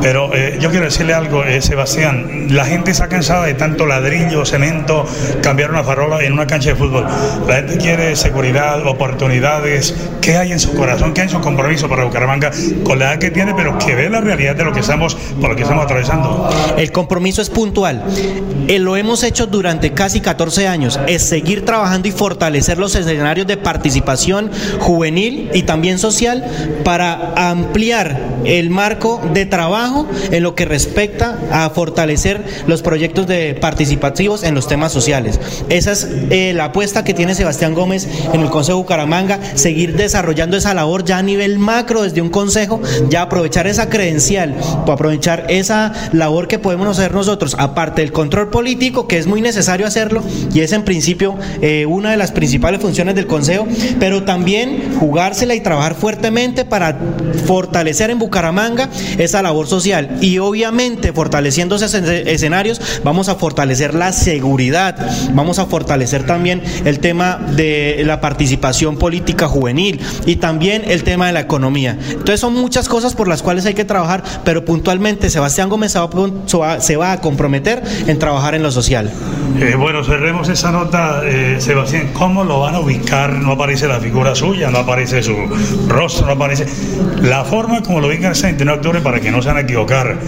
pero 0.00 0.34
eh, 0.34 0.58
yo 0.60 0.70
quiero 0.70 0.86
decirle 0.86 1.14
algo, 1.14 1.44
eh, 1.44 1.62
Sebastián, 1.62 2.48
la 2.50 2.64
gente 2.64 2.90
está 2.90 3.08
cansada 3.08 3.46
de 3.46 3.54
tanto 3.54 3.86
ladrillo, 3.86 4.44
cemento, 4.44 5.06
cambiar 5.40 5.70
una 5.70 5.84
farola 5.84 6.24
en 6.24 6.32
una 6.32 6.48
cancha 6.48 6.70
de 6.70 6.76
fútbol. 6.76 7.06
La 7.46 7.56
gente 7.56 7.78
quiere 7.78 7.91
seguridad, 8.16 8.86
oportunidades, 8.86 9.94
qué 10.20 10.36
hay 10.36 10.52
en 10.52 10.60
su 10.60 10.74
corazón, 10.74 11.12
qué 11.12 11.22
hay 11.22 11.26
en 11.26 11.32
su 11.32 11.40
compromiso 11.40 11.88
para 11.88 12.04
Bucaramanga 12.04 12.50
con 12.84 12.98
la 12.98 13.12
edad 13.12 13.18
que 13.18 13.30
tiene, 13.30 13.54
pero 13.54 13.78
que 13.78 13.94
ve 13.94 14.08
la 14.08 14.20
realidad 14.20 14.56
de 14.56 14.64
lo 14.64 14.72
que 14.72 14.80
estamos, 14.80 15.14
por 15.14 15.50
lo 15.50 15.56
que 15.56 15.62
estamos 15.62 15.84
atravesando. 15.84 16.48
El 16.76 16.90
compromiso 16.90 17.42
es 17.42 17.50
puntual. 17.50 18.02
Eh, 18.68 18.78
lo 18.78 18.96
hemos 18.96 19.22
hecho 19.22 19.46
durante 19.46 19.92
casi 19.92 20.20
14 20.20 20.68
años. 20.68 20.98
Es 21.06 21.22
seguir 21.22 21.64
trabajando 21.64 22.08
y 22.08 22.12
fortalecer 22.12 22.78
los 22.78 22.94
escenarios 22.94 23.46
de 23.46 23.56
participación 23.56 24.50
juvenil 24.80 25.50
y 25.52 25.62
también 25.62 25.98
social 25.98 26.44
para 26.84 27.32
ampliar 27.36 28.20
el 28.44 28.70
marco 28.70 29.20
de 29.32 29.46
trabajo 29.46 30.06
en 30.30 30.42
lo 30.42 30.54
que 30.54 30.64
respecta 30.64 31.38
a 31.50 31.70
fortalecer 31.70 32.44
los 32.66 32.82
proyectos 32.82 33.26
de 33.26 33.54
participativos 33.54 34.42
en 34.42 34.54
los 34.54 34.66
temas 34.66 34.92
sociales. 34.92 35.40
Esa 35.68 35.92
es 35.92 36.08
eh, 36.30 36.52
la 36.54 36.66
apuesta 36.66 37.04
que 37.04 37.14
tiene 37.14 37.34
Sebastián 37.34 37.74
Gómez 37.74 37.81
en 37.90 38.40
el 38.40 38.50
Consejo 38.50 38.78
Bucaramanga, 38.78 39.40
seguir 39.54 39.96
desarrollando 39.96 40.56
esa 40.56 40.74
labor 40.74 41.04
ya 41.04 41.18
a 41.18 41.22
nivel 41.22 41.58
macro 41.58 42.02
desde 42.02 42.20
un 42.20 42.28
consejo, 42.28 42.80
ya 43.08 43.22
aprovechar 43.22 43.66
esa 43.66 43.88
credencial, 43.88 44.54
aprovechar 44.86 45.46
esa 45.48 45.92
labor 46.12 46.48
que 46.48 46.58
podemos 46.58 46.86
hacer 46.86 47.12
nosotros, 47.12 47.56
aparte 47.58 48.02
del 48.02 48.12
control 48.12 48.50
político, 48.50 49.08
que 49.08 49.18
es 49.18 49.26
muy 49.26 49.40
necesario 49.40 49.86
hacerlo, 49.86 50.22
y 50.54 50.60
es 50.60 50.72
en 50.72 50.84
principio 50.84 51.36
eh, 51.60 51.86
una 51.86 52.12
de 52.12 52.16
las 52.16 52.30
principales 52.32 52.80
funciones 52.80 53.14
del 53.14 53.26
Consejo, 53.26 53.66
pero 53.98 54.22
también 54.22 54.94
jugársela 54.98 55.54
y 55.54 55.60
trabajar 55.60 55.94
fuertemente 55.94 56.64
para 56.64 56.98
fortalecer 57.46 58.10
en 58.10 58.18
Bucaramanga 58.18 58.88
esa 59.18 59.42
labor 59.42 59.66
social. 59.66 60.18
Y 60.20 60.38
obviamente, 60.38 61.12
fortaleciendo 61.12 61.76
esos 61.76 61.94
escenarios, 61.94 62.80
vamos 63.02 63.28
a 63.28 63.34
fortalecer 63.34 63.94
la 63.94 64.12
seguridad, 64.12 64.96
vamos 65.32 65.58
a 65.58 65.66
fortalecer 65.66 66.26
también 66.26 66.62
el 66.84 66.98
tema 66.98 67.40
de 67.56 67.71
la 68.04 68.20
participación 68.20 68.96
política 68.96 69.48
juvenil 69.48 70.00
y 70.26 70.36
también 70.36 70.82
el 70.86 71.04
tema 71.04 71.26
de 71.26 71.32
la 71.32 71.40
economía. 71.40 71.98
Entonces 72.10 72.40
son 72.40 72.54
muchas 72.54 72.88
cosas 72.88 73.14
por 73.14 73.28
las 73.28 73.42
cuales 73.42 73.66
hay 73.66 73.74
que 73.74 73.84
trabajar, 73.84 74.22
pero 74.44 74.64
puntualmente 74.64 75.30
Sebastián 75.30 75.68
Gómez 75.68 75.92
se 75.92 76.96
va 76.96 77.12
a 77.12 77.20
comprometer 77.20 77.82
en 78.06 78.18
trabajar 78.18 78.54
en 78.54 78.62
lo 78.62 78.70
social. 78.70 79.10
Eh, 79.60 79.74
bueno, 79.76 80.02
cerremos 80.02 80.48
esa 80.48 80.72
nota, 80.72 81.22
eh, 81.24 81.56
Sebastián. 81.60 82.10
¿Cómo 82.14 82.44
lo 82.44 82.60
van 82.60 82.74
a 82.74 82.80
ubicar? 82.80 83.34
No 83.34 83.52
aparece 83.52 83.86
la 83.86 84.00
figura 84.00 84.34
suya, 84.34 84.70
no 84.70 84.78
aparece 84.78 85.22
su 85.22 85.36
rostro, 85.88 86.26
no 86.26 86.32
aparece. 86.32 86.66
La 87.20 87.44
forma 87.44 87.82
como 87.82 88.00
lo 88.00 88.08
ubican 88.08 88.32
el 88.34 88.42
29 88.42 88.64
de 88.64 88.72
octubre 88.72 89.00
para 89.00 89.20
que 89.20 89.30
no 89.30 89.42
se 89.42 89.48
van 89.48 89.58
a 89.58 89.60
equivocar. 89.60 90.18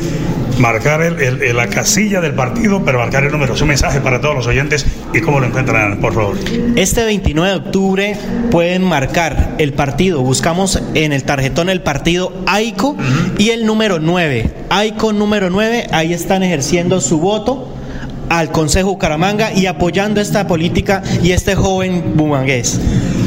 Marcar 0.58 1.00
la 1.00 1.66
casilla 1.66 2.20
del 2.20 2.34
partido, 2.34 2.84
pero 2.84 3.00
marcar 3.00 3.24
el 3.24 3.32
número. 3.32 3.54
Es 3.54 3.60
un 3.60 3.68
mensaje 3.68 4.00
para 4.00 4.20
todos 4.20 4.36
los 4.36 4.46
oyentes 4.46 4.86
y 5.14 5.20
cómo 5.20 5.40
lo 5.40 5.46
encuentran, 5.46 6.00
por 6.00 6.14
favor. 6.14 6.36
Este 6.76 7.04
29 7.04 7.50
de 7.50 7.56
octubre 7.56 8.16
pueden 8.50 8.82
marcar 8.82 9.54
el 9.58 9.72
partido. 9.72 10.22
Buscamos 10.22 10.82
en 10.94 11.12
el 11.12 11.24
tarjetón 11.24 11.68
el 11.68 11.82
partido 11.82 12.32
AICO 12.46 12.88
uh 12.88 12.96
-huh. 12.96 13.40
y 13.40 13.50
el 13.50 13.64
número 13.66 14.00
9. 14.00 14.50
AICO 14.70 15.12
número 15.12 15.50
9, 15.50 15.88
ahí 15.92 16.12
están 16.12 16.42
ejerciendo 16.42 17.00
su 17.00 17.18
voto 17.18 17.68
al 18.28 18.50
Consejo 18.50 18.90
Bucaramanga 18.90 19.52
y 19.52 19.66
apoyando 19.66 20.20
esta 20.20 20.46
política 20.46 21.02
y 21.22 21.32
este 21.32 21.54
joven 21.54 22.14
bumangués. 22.16 22.80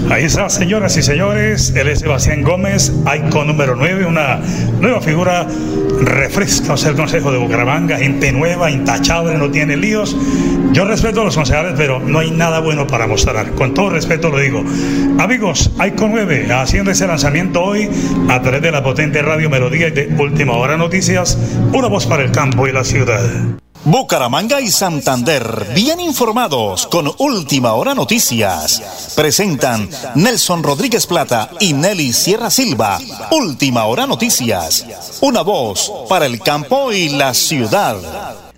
Ahí 0.10 0.24
está, 0.24 0.50
señoras 0.50 0.96
y 0.98 1.04
señores, 1.04 1.74
él 1.76 1.88
es 1.90 2.00
Sebastián 2.00 2.42
Gómez, 2.42 2.94
ICO 3.06 3.44
número 3.44 3.76
9, 3.76 4.06
una 4.06 4.40
nueva 4.80 5.02
figura 5.02 5.46
refresca 6.02 6.74
o 6.74 6.88
el 6.88 6.96
Consejo 6.96 7.32
de 7.32 7.38
Bucaramanga, 7.38 7.98
gente 7.98 8.32
nueva, 8.32 8.72
intachable, 8.72 9.38
no 9.38 9.52
tiene 9.52 9.76
líos. 9.76 10.16
Yo 10.72 10.86
respeto 10.86 11.22
a 11.22 11.24
los 11.26 11.36
concejales, 11.36 11.74
pero 11.76 12.00
no 12.00 12.20
hay 12.20 12.32
nada 12.32 12.60
bueno 12.60 12.88
para 12.88 13.08
mostrar. 13.08 13.52
Con 13.52 13.74
todo 13.74 13.90
respeto 13.90 14.30
lo 14.30 14.40
digo. 14.40 14.64
Amigos, 15.20 15.72
ICO 15.86 16.08
9, 16.08 16.48
haciendo 16.54 16.92
ese 16.92 17.08
lanzamiento 17.08 17.64
hoy 17.64 17.90
a 18.30 18.42
través 18.42 18.62
de 18.62 18.72
la 18.72 18.84
potente 18.84 19.22
radio 19.22 19.50
Melodía 19.50 19.90
y 19.90 19.92
de 19.92 20.08
Última 20.18 20.54
Hora 20.54 20.78
Noticias, 20.78 21.38
una 21.74 21.88
voz 21.88 22.06
para 22.06 22.24
el 22.24 22.32
campo 22.32 22.68
y 22.68 22.72
la 22.72 22.84
ciudad. 22.84 23.22
Bucaramanga 23.90 24.60
y 24.60 24.68
Santander, 24.68 25.68
bien 25.74 26.02
informados 26.02 26.88
con 26.88 27.10
Última 27.20 27.72
Hora 27.72 27.96
Noticias. 27.96 29.14
Presentan 29.16 29.88
Nelson 30.14 30.62
Rodríguez 30.62 31.08
Plata 31.08 31.50
y 31.62 31.72
Nelly 31.72 32.12
Sierra 32.12 32.50
Silva. 32.50 32.98
Última 33.32 33.86
Hora 33.86 34.06
Noticias. 34.06 35.18
Una 35.22 35.42
voz 35.42 35.90
para 36.10 36.26
el 36.26 36.42
campo 36.42 36.92
y 36.92 37.08
la 37.08 37.34
ciudad. 37.34 37.96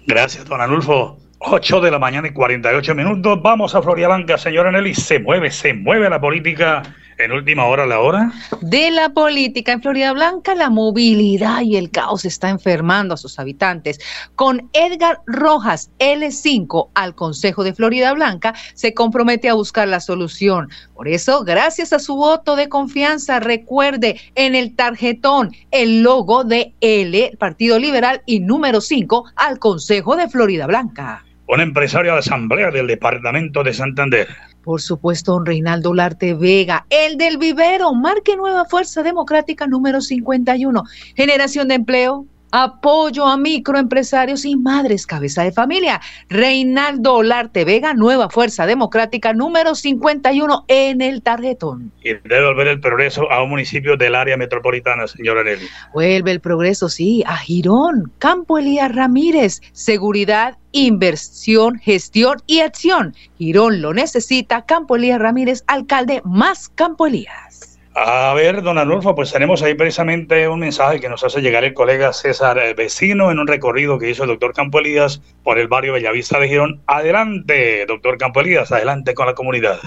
Gracias, 0.08 0.46
don 0.46 0.62
Anulfo. 0.62 1.20
8 1.38 1.80
de 1.80 1.92
la 1.92 2.00
mañana 2.00 2.28
y 2.28 2.34
48 2.34 2.96
minutos. 2.96 3.40
Vamos 3.44 3.76
a 3.76 3.84
Florialanca, 3.84 4.40
señora 4.40 4.72
Nelly. 4.72 4.96
Se 4.96 5.20
mueve, 5.20 5.52
se 5.52 5.76
mueve 5.76 6.10
la 6.10 6.20
política 6.20 6.82
en 7.20 7.34
última 7.34 7.66
hora, 7.66 7.86
la 7.86 8.00
hora. 8.00 8.32
De 8.62 8.92
la 8.92 9.10
política 9.10 9.74
en 9.74 9.82
Florida 9.82 10.14
Blanca, 10.14 10.56
la 10.56 10.70
movilidad 10.70 11.62
y 11.62 11.76
el 11.76 11.92
caos 11.92 12.26
está 12.26 12.50
enfermando 12.50 13.14
a 13.14 13.18
sus 13.18 13.38
habitantes. 13.40 14.00
Con 14.36 14.70
Edgar 14.74 15.20
Rojas, 15.28 15.92
L5, 16.00 16.90
al 16.96 17.16
Consejo 17.16 17.64
de 17.64 17.74
Florida 17.74 18.14
Blanca, 18.14 18.54
se 18.74 18.94
compromete 18.94 19.50
a 19.50 19.54
buscar 19.54 19.88
la 19.88 20.00
solución. 20.00 20.70
Por 20.96 21.08
eso, 21.08 21.44
gracias 21.44 21.92
a 21.94 22.00
su 22.00 22.16
voto 22.16 22.56
de 22.56 22.70
confianza, 22.70 23.40
recuerde 23.40 24.20
en 24.36 24.56
el 24.56 24.76
tarjetón 24.76 25.52
el 25.72 26.02
logo 26.02 26.46
de 26.46 26.74
L, 26.80 27.34
Partido 27.38 27.80
Liberal, 27.80 28.22
y 28.26 28.40
número 28.40 28.80
5 28.80 29.26
al 29.36 29.60
Consejo 29.60 30.16
de 30.16 30.30
Florida 30.30 30.68
Blanca 30.68 31.26
un 31.50 31.62
empresario 31.62 32.14
de 32.14 32.20
asamblea 32.20 32.70
del 32.70 32.86
departamento 32.86 33.64
de 33.64 33.74
Santander. 33.74 34.28
Por 34.64 34.82
supuesto, 34.82 35.34
don 35.34 35.46
Reinaldo 35.46 35.94
Larte 35.94 36.34
Vega, 36.34 36.86
el 36.90 37.18
del 37.18 37.38
vivero, 37.38 37.94
marque 37.94 38.36
Nueva 38.36 38.66
Fuerza 38.66 39.04
Democrática 39.04 39.68
número 39.68 40.02
51. 40.02 40.84
Generación 41.16 41.68
de 41.70 41.76
empleo, 41.76 42.26
Apoyo 42.52 43.26
a 43.26 43.38
microempresarios 43.38 44.46
y 44.46 44.56
madres 44.56 45.06
cabeza 45.06 45.44
de 45.44 45.52
familia. 45.52 46.02
Reinaldo 46.30 47.16
Olarte 47.16 47.66
Vega, 47.66 47.94
Nueva 47.94 48.30
Fuerza 48.30 48.66
Democrática 48.66 49.34
número 49.34 49.76
51 49.76 50.66
en 50.68 51.02
el 51.02 51.22
tarjetón. 51.22 51.92
Y 52.04 52.14
debe 52.14 52.46
volver 52.46 52.68
el 52.68 52.80
progreso 52.80 53.32
a 53.32 53.44
un 53.44 53.50
municipio 53.50 53.98
del 53.98 54.16
área 54.16 54.38
metropolitana, 54.38 55.08
señora 55.08 55.44
Nelly. 55.44 55.68
Vuelve 55.94 56.32
el 56.32 56.40
progreso, 56.40 56.90
sí, 56.90 57.24
a 57.28 57.38
Girón, 57.38 58.12
Campo 58.18 58.58
Elías 58.58 58.94
Ramírez, 58.94 59.62
seguridad, 59.72 60.58
inversión, 60.72 61.80
gestión 61.80 62.38
y 62.48 62.60
acción. 62.62 63.16
Girón 63.38 63.82
lo 63.82 63.94
necesita, 63.94 64.66
Campo 64.66 64.96
Elías 64.96 65.20
Ramírez, 65.20 65.64
alcalde 65.68 66.22
más 66.26 66.70
Campo 66.70 67.08
Elías. 67.08 67.49
A 67.96 68.34
ver, 68.34 68.62
don 68.62 68.78
Anulfo, 68.78 69.16
pues 69.16 69.32
tenemos 69.32 69.62
ahí 69.62 69.74
precisamente 69.74 70.48
un 70.48 70.60
mensaje 70.60 71.00
que 71.00 71.10
nos 71.10 71.24
hace 71.24 71.42
llegar 71.42 71.64
el 71.64 71.74
colega 71.74 72.14
César 72.14 72.60
Vecino 72.76 73.32
en 73.32 73.40
un 73.40 73.48
recorrido 73.48 73.98
que 73.98 74.10
hizo 74.10 74.24
el 74.24 74.30
doctor 74.30 74.54
Campo 74.54 74.80
Elías 74.80 75.22
por 75.44 75.60
el 75.60 75.68
barrio 75.68 75.94
Bellavista 75.94 76.40
de 76.40 76.48
Girón. 76.48 76.82
Adelante, 76.86 77.86
doctor 77.88 78.18
Campo 78.18 78.42
Elías, 78.42 78.72
adelante 78.72 79.14
con 79.14 79.26
la 79.26 79.34
comunidad. 79.34 79.80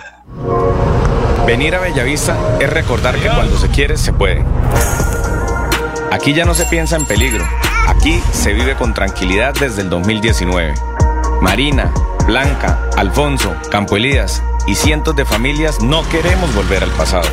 Venir 1.46 1.74
a 1.74 1.80
Bellavista 1.80 2.36
es 2.60 2.70
recordar 2.70 3.14
que 3.16 3.28
cuando 3.28 3.56
se 3.56 3.68
quiere, 3.68 3.96
se 3.96 4.12
puede. 4.12 4.44
Aquí 6.10 6.34
ya 6.34 6.44
no 6.44 6.54
se 6.54 6.66
piensa 6.66 6.96
en 6.96 7.06
peligro, 7.06 7.44
aquí 7.88 8.20
se 8.32 8.52
vive 8.52 8.74
con 8.74 8.92
tranquilidad 8.94 9.54
desde 9.58 9.82
el 9.82 9.90
2019. 9.90 10.74
Marina, 11.40 11.92
Blanca, 12.26 12.90
Alfonso, 12.96 13.56
Campo 13.70 13.96
Elías 13.96 14.42
y 14.66 14.74
cientos 14.74 15.16
de 15.16 15.24
familias 15.24 15.82
no 15.82 16.06
queremos 16.10 16.54
volver 16.54 16.82
al 16.82 16.90
pasado. 16.90 17.28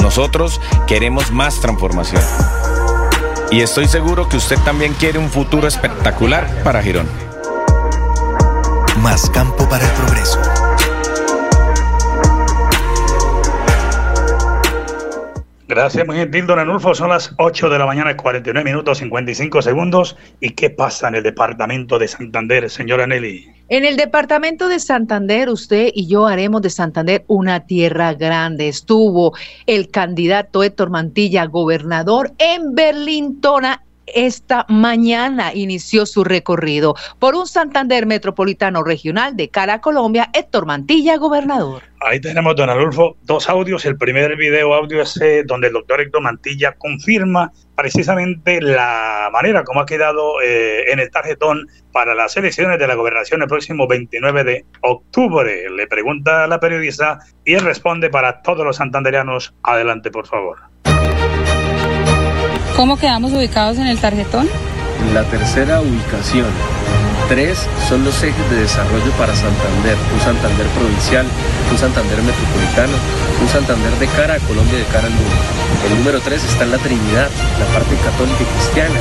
Nosotros 0.00 0.60
queremos 0.86 1.30
más 1.30 1.60
transformación. 1.60 2.22
Y 3.50 3.60
estoy 3.60 3.86
seguro 3.86 4.28
que 4.28 4.36
usted 4.36 4.58
también 4.64 4.92
quiere 4.94 5.18
un 5.18 5.30
futuro 5.30 5.68
espectacular 5.68 6.62
para 6.64 6.82
Girón. 6.82 7.06
Más 9.02 9.30
campo 9.30 9.68
para 9.68 9.84
el 9.84 9.92
progreso. 9.92 10.40
Gracias, 15.68 16.06
muy 16.06 16.16
gentil, 16.16 16.46
don 16.46 16.58
Anulfo. 16.58 16.94
Son 16.94 17.08
las 17.08 17.34
8 17.38 17.68
de 17.68 17.78
la 17.78 17.86
mañana, 17.86 18.16
49 18.16 18.64
minutos, 18.64 18.98
55 18.98 19.62
segundos. 19.62 20.16
¿Y 20.40 20.50
qué 20.50 20.70
pasa 20.70 21.08
en 21.08 21.16
el 21.16 21.22
departamento 21.22 21.98
de 21.98 22.08
Santander, 22.08 22.70
señora 22.70 23.06
Nelly? 23.06 23.55
En 23.68 23.84
el 23.84 23.96
departamento 23.96 24.68
de 24.68 24.78
Santander, 24.78 25.48
usted 25.48 25.90
y 25.92 26.06
yo 26.06 26.26
haremos 26.26 26.62
de 26.62 26.70
Santander 26.70 27.24
una 27.26 27.66
tierra 27.66 28.14
grande. 28.14 28.68
Estuvo 28.68 29.34
el 29.66 29.90
candidato 29.90 30.62
Héctor 30.62 30.90
Mantilla, 30.90 31.46
gobernador 31.46 32.32
en 32.38 32.76
Berlintona 32.76 33.82
esta 34.06 34.64
mañana 34.68 35.52
inició 35.54 36.06
su 36.06 36.24
recorrido 36.24 36.94
por 37.18 37.34
un 37.34 37.46
Santander 37.46 38.06
Metropolitano 38.06 38.82
Regional 38.82 39.36
de 39.36 39.48
cara 39.48 39.74
a 39.74 39.80
Colombia, 39.80 40.30
Héctor 40.32 40.66
Mantilla, 40.66 41.16
gobernador. 41.16 41.82
Ahí 42.00 42.20
tenemos, 42.20 42.54
don 42.56 42.68
Adolfo, 42.68 43.16
dos 43.22 43.48
audios. 43.48 43.84
El 43.84 43.96
primer 43.96 44.36
video 44.36 44.74
audio 44.74 45.02
es 45.02 45.20
eh, 45.20 45.42
donde 45.46 45.68
el 45.68 45.72
doctor 45.72 46.00
Héctor 46.00 46.22
Mantilla 46.22 46.72
confirma 46.72 47.52
precisamente 47.74 48.60
la 48.60 49.28
manera 49.32 49.64
como 49.64 49.80
ha 49.80 49.86
quedado 49.86 50.40
eh, 50.42 50.90
en 50.90 50.98
el 50.98 51.10
tarjetón 51.10 51.66
para 51.92 52.14
las 52.14 52.36
elecciones 52.36 52.78
de 52.78 52.86
la 52.86 52.94
gobernación 52.94 53.42
el 53.42 53.48
próximo 53.48 53.86
29 53.86 54.44
de 54.44 54.64
octubre. 54.82 55.68
Le 55.70 55.86
pregunta 55.86 56.44
a 56.44 56.46
la 56.46 56.60
periodista 56.60 57.18
y 57.44 57.54
él 57.54 57.60
responde 57.60 58.10
para 58.10 58.42
todos 58.42 58.64
los 58.64 58.76
santanderianos. 58.76 59.54
Adelante, 59.62 60.10
por 60.10 60.26
favor. 60.26 60.58
¿Cómo 62.76 62.98
quedamos 62.98 63.32
ubicados 63.32 63.78
en 63.78 63.86
el 63.86 63.98
tarjetón? 63.98 64.46
La 65.14 65.24
tercera 65.24 65.80
ubicación. 65.80 66.44
Tres 67.26 67.66
son 67.88 68.04
los 68.04 68.22
ejes 68.22 68.50
de 68.50 68.60
desarrollo 68.60 69.10
para 69.12 69.34
Santander, 69.34 69.96
un 70.12 70.20
Santander 70.20 70.66
provincial, 70.68 71.24
un 71.70 71.78
Santander 71.78 72.22
metropolitano, 72.22 72.94
un 73.40 73.48
Santander 73.48 73.92
de 73.98 74.06
cara 74.08 74.34
a 74.34 74.40
Colombia 74.40 74.78
y 74.78 74.82
de 74.82 74.88
cara 74.92 75.06
al 75.06 75.14
mundo. 75.14 75.36
El 75.86 75.98
número 75.98 76.20
tres 76.20 76.44
está 76.44 76.64
en 76.64 76.72
la 76.72 76.78
Trinidad, 76.78 77.30
la 77.58 77.66
parte 77.74 77.94
católica 77.96 78.42
y 78.42 78.46
cristiana. 78.58 78.98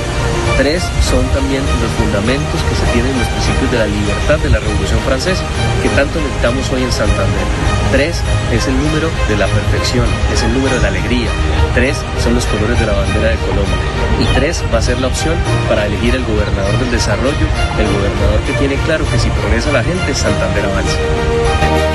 Tres 0.57 0.83
son 1.01 1.25
también 1.33 1.63
los 1.81 1.91
fundamentos 1.99 2.61
que 2.63 2.75
se 2.75 2.85
tienen 2.93 3.11
en 3.11 3.19
los 3.19 3.27
principios 3.27 3.71
de 3.71 3.79
la 3.79 3.87
libertad 3.87 4.39
de 4.39 4.49
la 4.49 4.59
Revolución 4.59 4.99
Francesa, 5.01 5.43
que 5.81 5.89
tanto 5.89 6.19
necesitamos 6.21 6.69
hoy 6.71 6.83
en 6.83 6.91
Santander. 6.91 7.47
Tres 7.91 8.21
es 8.51 8.67
el 8.67 8.77
número 8.77 9.09
de 9.27 9.37
la 9.37 9.47
perfección, 9.47 10.05
es 10.33 10.43
el 10.43 10.53
número 10.53 10.75
de 10.75 10.81
la 10.81 10.87
alegría. 10.89 11.29
Tres 11.73 11.97
son 12.23 12.35
los 12.35 12.45
colores 12.45 12.79
de 12.79 12.85
la 12.85 12.93
bandera 12.93 13.29
de 13.29 13.37
Colombia. 13.37 13.81
Y 14.19 14.25
tres 14.35 14.63
va 14.73 14.79
a 14.79 14.81
ser 14.81 14.99
la 15.01 15.07
opción 15.07 15.35
para 15.67 15.85
elegir 15.85 16.15
el 16.15 16.23
gobernador 16.23 16.77
del 16.79 16.91
desarrollo, 16.91 17.47
el 17.79 17.87
gobernador 17.87 18.39
que 18.47 18.53
tiene 18.53 18.75
claro 18.85 19.03
que 19.09 19.19
si 19.19 19.29
progresa 19.29 19.71
la 19.71 19.83
gente, 19.83 20.15
Santander 20.15 20.65
avanza. 20.65 21.94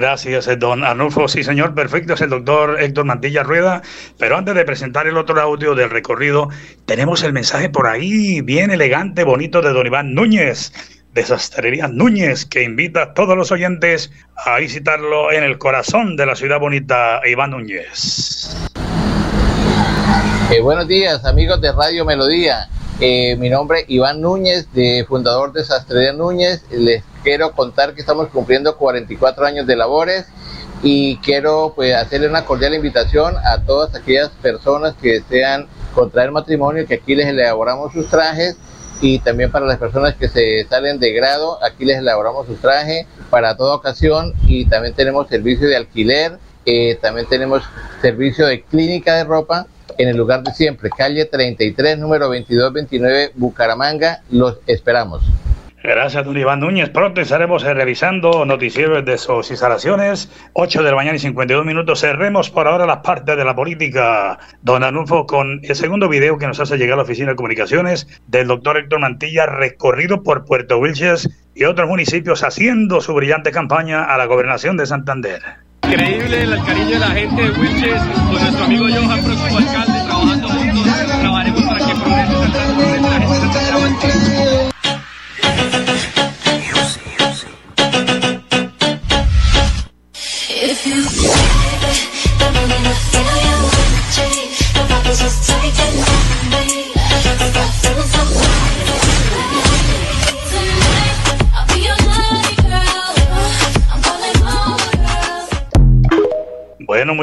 Gracias, 0.00 0.46
eh, 0.46 0.54
don 0.54 0.84
Arnulfo. 0.84 1.26
Sí, 1.26 1.42
señor, 1.42 1.74
perfecto. 1.74 2.14
Es 2.14 2.20
el 2.20 2.30
doctor 2.30 2.80
Héctor 2.80 3.04
Mantilla 3.04 3.42
Rueda. 3.42 3.82
Pero 4.16 4.36
antes 4.36 4.54
de 4.54 4.64
presentar 4.64 5.08
el 5.08 5.16
otro 5.16 5.40
audio 5.40 5.74
del 5.74 5.90
recorrido, 5.90 6.50
tenemos 6.86 7.24
el 7.24 7.32
mensaje 7.32 7.68
por 7.68 7.88
ahí, 7.88 8.40
bien 8.40 8.70
elegante, 8.70 9.24
bonito, 9.24 9.60
de 9.60 9.72
don 9.72 9.84
Iván 9.84 10.14
Núñez, 10.14 10.72
de 11.14 11.24
Sastrería 11.24 11.88
Núñez, 11.88 12.46
que 12.46 12.62
invita 12.62 13.02
a 13.02 13.14
todos 13.14 13.36
los 13.36 13.50
oyentes 13.50 14.12
a 14.36 14.58
visitarlo 14.58 15.32
en 15.32 15.42
el 15.42 15.58
corazón 15.58 16.14
de 16.14 16.26
la 16.26 16.36
ciudad 16.36 16.60
bonita, 16.60 17.20
Iván 17.26 17.50
Núñez. 17.50 18.56
Eh, 20.52 20.60
buenos 20.60 20.86
días, 20.86 21.24
amigos 21.24 21.60
de 21.60 21.72
Radio 21.72 22.04
Melodía. 22.04 22.68
Eh, 23.00 23.36
mi 23.36 23.48
nombre 23.48 23.80
es 23.80 23.84
Iván 23.90 24.20
Núñez, 24.20 24.72
de, 24.72 25.04
fundador 25.06 25.52
de 25.52 25.62
Sastrería 25.64 26.12
Núñez. 26.12 26.64
Les 26.70 27.04
quiero 27.22 27.52
contar 27.52 27.94
que 27.94 28.00
estamos 28.00 28.26
cumpliendo 28.28 28.76
44 28.76 29.46
años 29.46 29.68
de 29.68 29.76
labores 29.76 30.26
y 30.82 31.16
quiero 31.18 31.74
pues 31.76 31.94
hacerle 31.94 32.28
una 32.28 32.44
cordial 32.44 32.74
invitación 32.74 33.36
a 33.36 33.62
todas 33.62 33.94
aquellas 33.94 34.30
personas 34.42 34.94
que 35.00 35.20
desean 35.20 35.68
contraer 35.94 36.32
matrimonio, 36.32 36.86
que 36.86 36.94
aquí 36.94 37.14
les 37.14 37.28
elaboramos 37.28 37.92
sus 37.92 38.08
trajes 38.08 38.56
y 39.00 39.20
también 39.20 39.52
para 39.52 39.66
las 39.66 39.78
personas 39.78 40.16
que 40.16 40.28
se 40.28 40.64
salen 40.68 40.98
de 40.98 41.12
grado, 41.12 41.62
aquí 41.64 41.84
les 41.84 41.98
elaboramos 41.98 42.48
sus 42.48 42.60
trajes 42.60 43.06
para 43.30 43.56
toda 43.56 43.76
ocasión 43.76 44.34
y 44.44 44.64
también 44.66 44.94
tenemos 44.94 45.28
servicio 45.28 45.68
de 45.68 45.76
alquiler, 45.76 46.38
eh, 46.66 46.98
también 47.00 47.28
tenemos 47.28 47.62
servicio 48.02 48.44
de 48.46 48.62
clínica 48.62 49.14
de 49.14 49.22
ropa 49.22 49.68
en 49.98 50.08
el 50.08 50.16
lugar 50.16 50.42
de 50.42 50.52
siempre, 50.54 50.88
calle 50.90 51.24
33, 51.26 51.98
número 51.98 52.26
2229, 52.26 53.32
Bucaramanga. 53.34 54.22
Los 54.30 54.58
esperamos. 54.66 55.22
Gracias, 55.82 56.24
don 56.24 56.36
Iván 56.36 56.58
Núñez. 56.58 56.90
Pronto 56.90 57.20
estaremos 57.20 57.62
eh, 57.62 57.72
revisando 57.72 58.44
noticieros 58.44 59.04
de 59.04 59.16
sus 59.16 59.48
instalaciones. 59.50 60.28
8 60.54 60.82
de 60.82 60.90
la 60.90 60.96
mañana 60.96 61.16
y 61.16 61.20
52 61.20 61.64
minutos. 61.64 62.00
Cerremos 62.00 62.50
por 62.50 62.66
ahora 62.66 62.84
las 62.84 62.98
partes 62.98 63.36
de 63.36 63.44
la 63.44 63.54
política. 63.54 64.38
Don 64.62 64.82
Anulfo, 64.82 65.24
con 65.26 65.60
el 65.62 65.76
segundo 65.76 66.08
video 66.08 66.36
que 66.36 66.48
nos 66.48 66.58
hace 66.58 66.78
llegar 66.78 66.94
a 66.94 66.96
la 66.96 67.02
Oficina 67.04 67.30
de 67.30 67.36
Comunicaciones 67.36 68.08
del 68.26 68.48
doctor 68.48 68.76
Héctor 68.76 68.98
Mantilla, 68.98 69.46
recorrido 69.46 70.24
por 70.24 70.44
Puerto 70.44 70.78
Wilches 70.78 71.30
y 71.54 71.64
otros 71.64 71.88
municipios 71.88 72.42
haciendo 72.42 73.00
su 73.00 73.14
brillante 73.14 73.52
campaña 73.52 74.04
a 74.04 74.18
la 74.18 74.26
gobernación 74.26 74.76
de 74.76 74.86
Santander. 74.86 75.67
Increíble 75.88 76.42
el 76.42 76.64
cariño 76.64 76.90
de 76.90 76.98
la 76.98 77.10
gente 77.12 77.42
de 77.42 77.50
Wilches 77.58 78.02
con 78.02 78.42
nuestro 78.42 78.64
amigo 78.66 78.86
Johan, 78.90 79.24
próximo 79.24 79.56
alcalde, 79.56 80.00
trabajando 80.04 80.47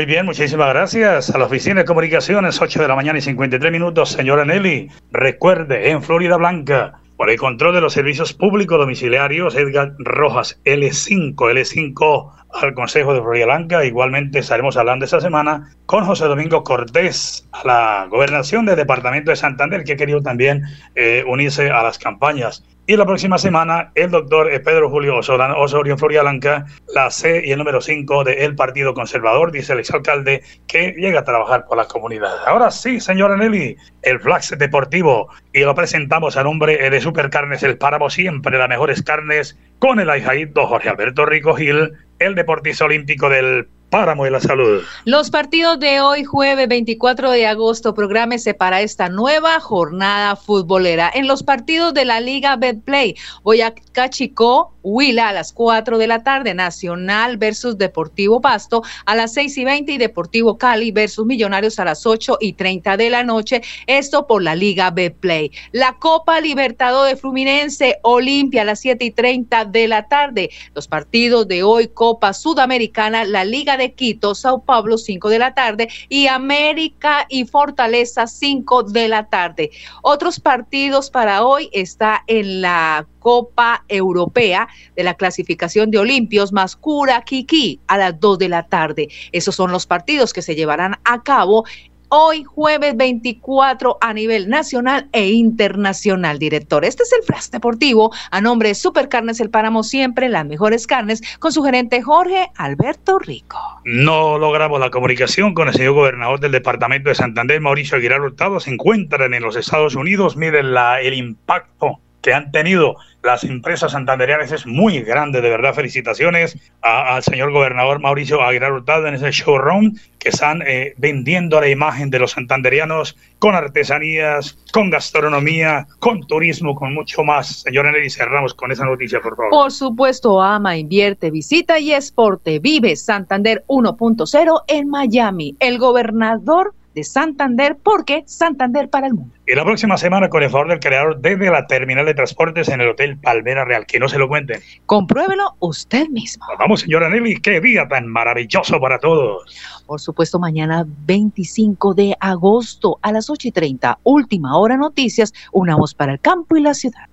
muy 0.06 0.14
bien, 0.14 0.26
muchísimas 0.28 0.70
gracias. 0.70 1.32
A 1.32 1.40
la 1.40 1.46
Oficina 1.46 1.82
de 1.82 1.86
Comunicaciones, 1.86 2.62
8 2.62 2.80
de 2.80 2.88
la 2.88 2.96
mañana 2.96 3.18
y 3.18 3.24
53 3.24 3.72
minutos. 3.72 4.12
Señora 4.12 4.46
Nelly, 4.46 4.88
recuerde, 5.12 5.90
en 5.90 6.04
Florida 6.04 6.38
Blanca, 6.38 7.00
por 7.18 7.32
el 7.32 7.40
control 7.40 7.74
de 7.74 7.82
los 7.82 7.94
servicios 7.94 8.32
públicos 8.34 8.78
domiciliarios, 8.78 9.56
Edgar 9.56 9.96
Rojas, 9.98 10.62
L5, 10.64 11.34
L5 11.36 12.32
al 12.54 12.76
Consejo 12.76 13.16
de 13.16 13.22
Florida 13.22 13.46
Blanca. 13.46 13.84
Igualmente 13.84 14.38
estaremos 14.38 14.78
hablando 14.78 15.06
esta 15.06 15.22
semana 15.22 15.72
con 15.88 16.06
José 16.06 16.26
Domingo 16.26 16.64
Cortés 16.64 17.48
a 17.52 17.66
la 17.66 18.08
gobernación 18.08 18.68
del 18.68 18.76
departamento 18.76 19.32
de 19.32 19.38
Santander, 19.38 19.84
que 19.84 19.94
ha 19.94 19.98
querido 19.98 20.22
también 20.22 20.66
eh, 20.94 21.24
unirse 21.28 21.72
a 21.72 21.82
las 21.82 21.98
campañas. 21.98 22.64
Y 22.88 22.96
la 22.98 23.06
próxima 23.06 23.40
semana, 23.40 23.92
el 23.96 24.12
doctor 24.12 24.48
Pedro 24.64 24.92
Julio 24.92 25.18
Osorio 25.18 25.96
en 25.98 26.66
la 26.94 27.10
C 27.10 27.42
y 27.44 27.52
el 27.52 27.58
número 27.58 27.82
5 27.82 28.24
del 28.24 28.56
Partido 28.56 28.94
Conservador, 28.94 29.52
dice 29.52 29.74
el 29.74 29.80
exalcalde, 29.80 30.44
que 30.68 30.92
llega 30.92 31.22
a 31.22 31.24
trabajar 31.24 31.66
por 31.66 31.78
la 31.78 31.86
comunidad. 31.86 32.36
Ahora 32.46 32.70
sí, 32.70 33.00
señora 33.00 33.38
Nelly, 33.38 33.76
el 34.04 34.20
Flax 34.20 34.56
Deportivo, 34.60 35.30
y 35.52 35.62
lo 35.62 35.74
presentamos 35.74 36.38
a 36.38 36.44
nombre 36.44 36.90
de 36.92 37.02
Supercarnes 37.02 37.64
El 37.64 37.80
Páramo, 37.80 38.12
siempre 38.12 38.60
las 38.60 38.70
mejores 38.70 39.02
carnes, 39.02 39.58
con 39.80 40.00
el 40.00 40.12
ahijaído 40.12 40.68
Jorge 40.68 40.90
Alberto 40.90 41.26
Rico 41.26 41.56
Gil, 41.56 41.92
el 42.20 42.36
deportista 42.36 42.86
olímpico 42.86 43.30
del 43.30 43.68
Páramo 43.90 44.26
de 44.26 44.32
la 44.32 44.40
Salud. 44.40 44.84
Los 45.06 45.30
partidos 45.30 45.80
de 45.80 46.02
hoy, 46.02 46.24
jueves 46.24 46.68
24 46.68 47.32
de 47.32 47.48
agosto, 47.48 47.94
prográmese 47.94 48.54
para 48.54 48.82
esta 48.82 49.10
nueva 49.10 49.60
jornada 49.60 50.36
futbolera. 50.36 51.12
En 51.14 51.28
los 51.28 51.44
partidos 51.44 51.94
de 51.94 52.06
la 52.06 52.20
Liga 52.20 52.56
Betplay, 52.56 53.16
Boyacá 53.44 54.10
Chico, 54.10 54.75
Huila 54.86 55.30
a 55.30 55.34
las 55.34 55.52
4 55.52 55.98
de 55.98 56.06
la 56.06 56.24
tarde, 56.24 56.54
Nacional 56.54 57.38
versus 57.38 57.78
Deportivo 57.78 58.40
Pasto 58.40 58.84
a 59.06 59.16
las 59.16 59.34
6 59.34 59.58
y 59.58 59.66
20 59.66 59.92
y 59.94 59.98
Deportivo 59.98 60.58
Cali 60.58 60.92
versus 60.92 61.26
Millonarios 61.26 61.80
a 61.80 61.86
las 61.86 62.06
8 62.06 62.38
y 62.40 62.54
30 62.54 62.96
de 62.96 63.10
la 63.10 63.24
noche. 63.24 63.62
Esto 63.88 64.28
por 64.28 64.44
la 64.44 64.56
Liga 64.56 64.92
Betplay. 64.92 65.52
La 65.72 65.94
Copa 65.98 66.40
Libertador 66.40 67.10
de 67.10 67.16
Fluminense, 67.16 67.98
Olimpia 68.04 68.62
a 68.62 68.66
las 68.66 68.80
7 68.80 69.04
y 69.04 69.12
30 69.12 69.66
de 69.66 69.88
la 69.88 70.08
tarde. 70.08 70.52
Los 70.76 70.88
partidos 70.88 71.48
de 71.48 71.64
hoy, 71.64 71.88
Copa 71.88 72.34
Sudamericana, 72.34 73.26
la 73.26 73.44
Liga 73.44 73.78
de 73.78 73.94
Quito, 73.94 74.36
Sao 74.36 74.64
Paulo, 74.64 75.00
5 75.00 75.30
de 75.30 75.40
la 75.40 75.56
tarde, 75.56 75.90
y 76.10 76.28
América 76.28 77.26
y 77.30 77.46
Fortaleza, 77.46 78.28
5 78.28 78.84
de 78.84 79.08
la 79.08 79.28
tarde. 79.30 79.72
Otros 80.04 80.40
partidos 80.40 81.10
para 81.10 81.44
hoy 81.44 81.70
está 81.72 82.24
en 82.28 82.62
la 82.62 83.08
Copa 83.20 83.84
Europea 83.88 84.68
de 84.96 85.04
la 85.04 85.16
clasificación 85.16 85.92
de 85.92 86.00
Olimpios 86.00 86.54
más 86.54 86.76
Cura 86.76 87.22
Kiki 87.24 87.80
a 87.88 87.98
las 87.98 88.20
2 88.20 88.40
de 88.40 88.50
la 88.50 88.64
tarde. 88.64 89.10
Esos 89.32 89.56
son 89.56 89.72
los 89.72 89.86
partidos 89.86 90.34
que 90.34 90.42
se 90.42 90.56
llevarán 90.56 90.96
a 91.04 91.24
cabo 91.24 91.66
hoy 92.10 92.44
jueves 92.44 92.96
24 92.96 93.98
a 94.00 94.14
nivel 94.14 94.50
nacional 94.50 95.10
e 95.12 95.32
internacional, 95.32 96.40
director. 96.40 96.86
Este 96.86 97.04
es 97.04 97.12
el 97.14 97.24
Flash 97.24 97.50
Deportivo 97.50 98.12
a 98.32 98.42
nombre 98.42 98.70
de 98.70 98.76
Supercarnes 98.76 99.40
El 99.40 99.50
Páramo, 99.50 99.84
siempre 99.84 100.30
las 100.30 100.46
mejores 100.46 100.88
carnes, 100.88 101.22
con 101.40 101.52
su 101.52 101.64
gerente 101.64 102.02
Jorge 102.02 102.50
Alberto 102.56 103.20
Rico. 103.20 103.58
No 103.84 104.38
logramos 104.38 104.80
la 104.80 104.90
comunicación 104.90 105.54
con 105.54 105.68
el 105.68 105.74
señor 105.74 105.94
gobernador 105.94 106.40
del 106.40 106.52
departamento 106.52 107.10
de 107.10 107.16
Santander, 107.16 107.60
Mauricio 107.62 107.98
Aguilar 107.98 108.22
Hurtado. 108.22 108.60
Se 108.60 108.72
encuentran 108.72 109.34
en 109.34 109.44
los 109.44 109.56
Estados 109.56 109.96
Unidos. 109.96 110.38
Miren 110.38 110.74
la, 110.74 111.02
el 111.02 111.14
impacto 111.14 112.00
que 112.26 112.34
han 112.34 112.52
tenido 112.52 112.96
las 113.22 113.44
empresas 113.44 113.92
santanderianas 113.92 114.52
es 114.52 114.66
muy 114.66 115.00
grande, 115.02 115.42
de 115.42 115.50
verdad. 115.52 115.76
Felicitaciones 115.76 116.58
al 116.82 117.22
señor 117.22 117.52
gobernador 117.52 118.00
Mauricio 118.00 118.42
Aguilar 118.42 118.72
Hurtado 118.72 119.06
en 119.06 119.14
ese 119.14 119.30
showroom 119.30 119.96
que 120.18 120.30
están 120.30 120.64
eh, 120.66 120.96
vendiendo 120.98 121.62
la 121.62 121.70
imagen 121.70 122.10
de 122.10 122.18
los 122.18 122.32
santanderianos 122.32 123.16
con 123.38 123.54
artesanías, 123.54 124.58
con 124.74 124.90
gastronomía, 124.90 125.86
con 126.00 126.26
turismo, 126.26 126.74
con 126.74 126.96
mucho 126.96 127.24
más. 127.24 127.62
Señor 127.62 127.92
Nelly, 127.92 128.10
cerramos 128.10 128.56
con 128.56 128.72
esa 128.72 128.86
noticia, 128.86 129.22
por 129.22 129.36
favor. 129.36 129.52
Por 129.52 129.72
supuesto, 129.72 130.42
ama, 130.42 130.78
invierte, 130.78 131.30
visita 131.30 131.78
y 131.78 131.94
exporte. 131.94 132.58
Vive 132.58 132.96
Santander 132.96 133.64
1.0 133.68 134.64
en 134.68 134.90
Miami. 134.90 135.56
El 135.60 135.78
gobernador 135.78 136.74
de 136.96 137.04
Santander, 137.04 137.78
porque 137.84 138.24
Santander 138.26 138.90
para 138.90 139.08
el 139.08 139.14
mundo. 139.14 139.36
Y 139.48 139.54
la 139.54 139.64
próxima 139.64 139.98
semana, 139.98 140.30
con 140.30 140.42
el 140.42 140.50
favor 140.50 140.70
del 140.70 140.80
creador, 140.80 141.20
desde 141.20 141.52
la 141.52 141.68
terminal 141.68 142.06
de 142.06 142.16
transportes 142.16 142.68
en 142.70 142.82
el 142.82 142.90
Hotel 142.90 143.18
Palmera 143.18 143.64
Real. 143.64 143.86
Que 143.86 144.00
no 144.00 144.10
se 144.10 144.18
lo 144.18 144.28
cuenten. 144.28 144.60
Compruébelo 144.86 145.56
usted 145.60 146.08
mismo. 146.10 146.46
Vamos, 146.58 146.82
señora 146.82 147.10
Nelly, 147.10 147.40
qué 147.42 147.62
día 147.62 147.88
tan 147.88 148.08
maravilloso 148.08 148.80
para 148.80 148.98
todos. 149.00 149.44
Por 149.86 150.02
supuesto, 150.02 150.40
mañana 150.40 150.86
25 150.88 151.94
de 151.94 152.16
agosto 152.20 152.98
a 153.02 153.12
las 153.12 153.30
8 153.30 153.50
y 153.50 153.52
30, 153.52 154.00
última 154.04 154.58
hora 154.58 154.78
noticias, 154.78 155.34
una 155.52 155.76
voz 155.76 155.94
para 155.94 156.14
el 156.14 156.20
campo 156.20 156.58
y 156.58 156.62
la 156.62 156.74
ciudad. 156.74 157.08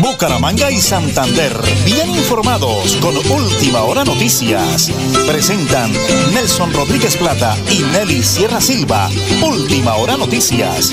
Bucaramanga 0.00 0.70
y 0.70 0.80
Santander, 0.80 1.52
bien 1.84 2.10
informados 2.10 2.96
con 2.96 3.16
Última 3.16 3.82
Hora 3.82 4.04
Noticias. 4.04 4.90
Presentan 5.26 5.92
Nelson 6.32 6.72
Rodríguez 6.72 7.16
Plata 7.16 7.56
y 7.70 7.82
Nelly 7.92 8.22
Sierra 8.22 8.60
Silva. 8.60 9.08
Última 9.42 9.94
Hora 9.94 10.16
Noticias. 10.16 10.92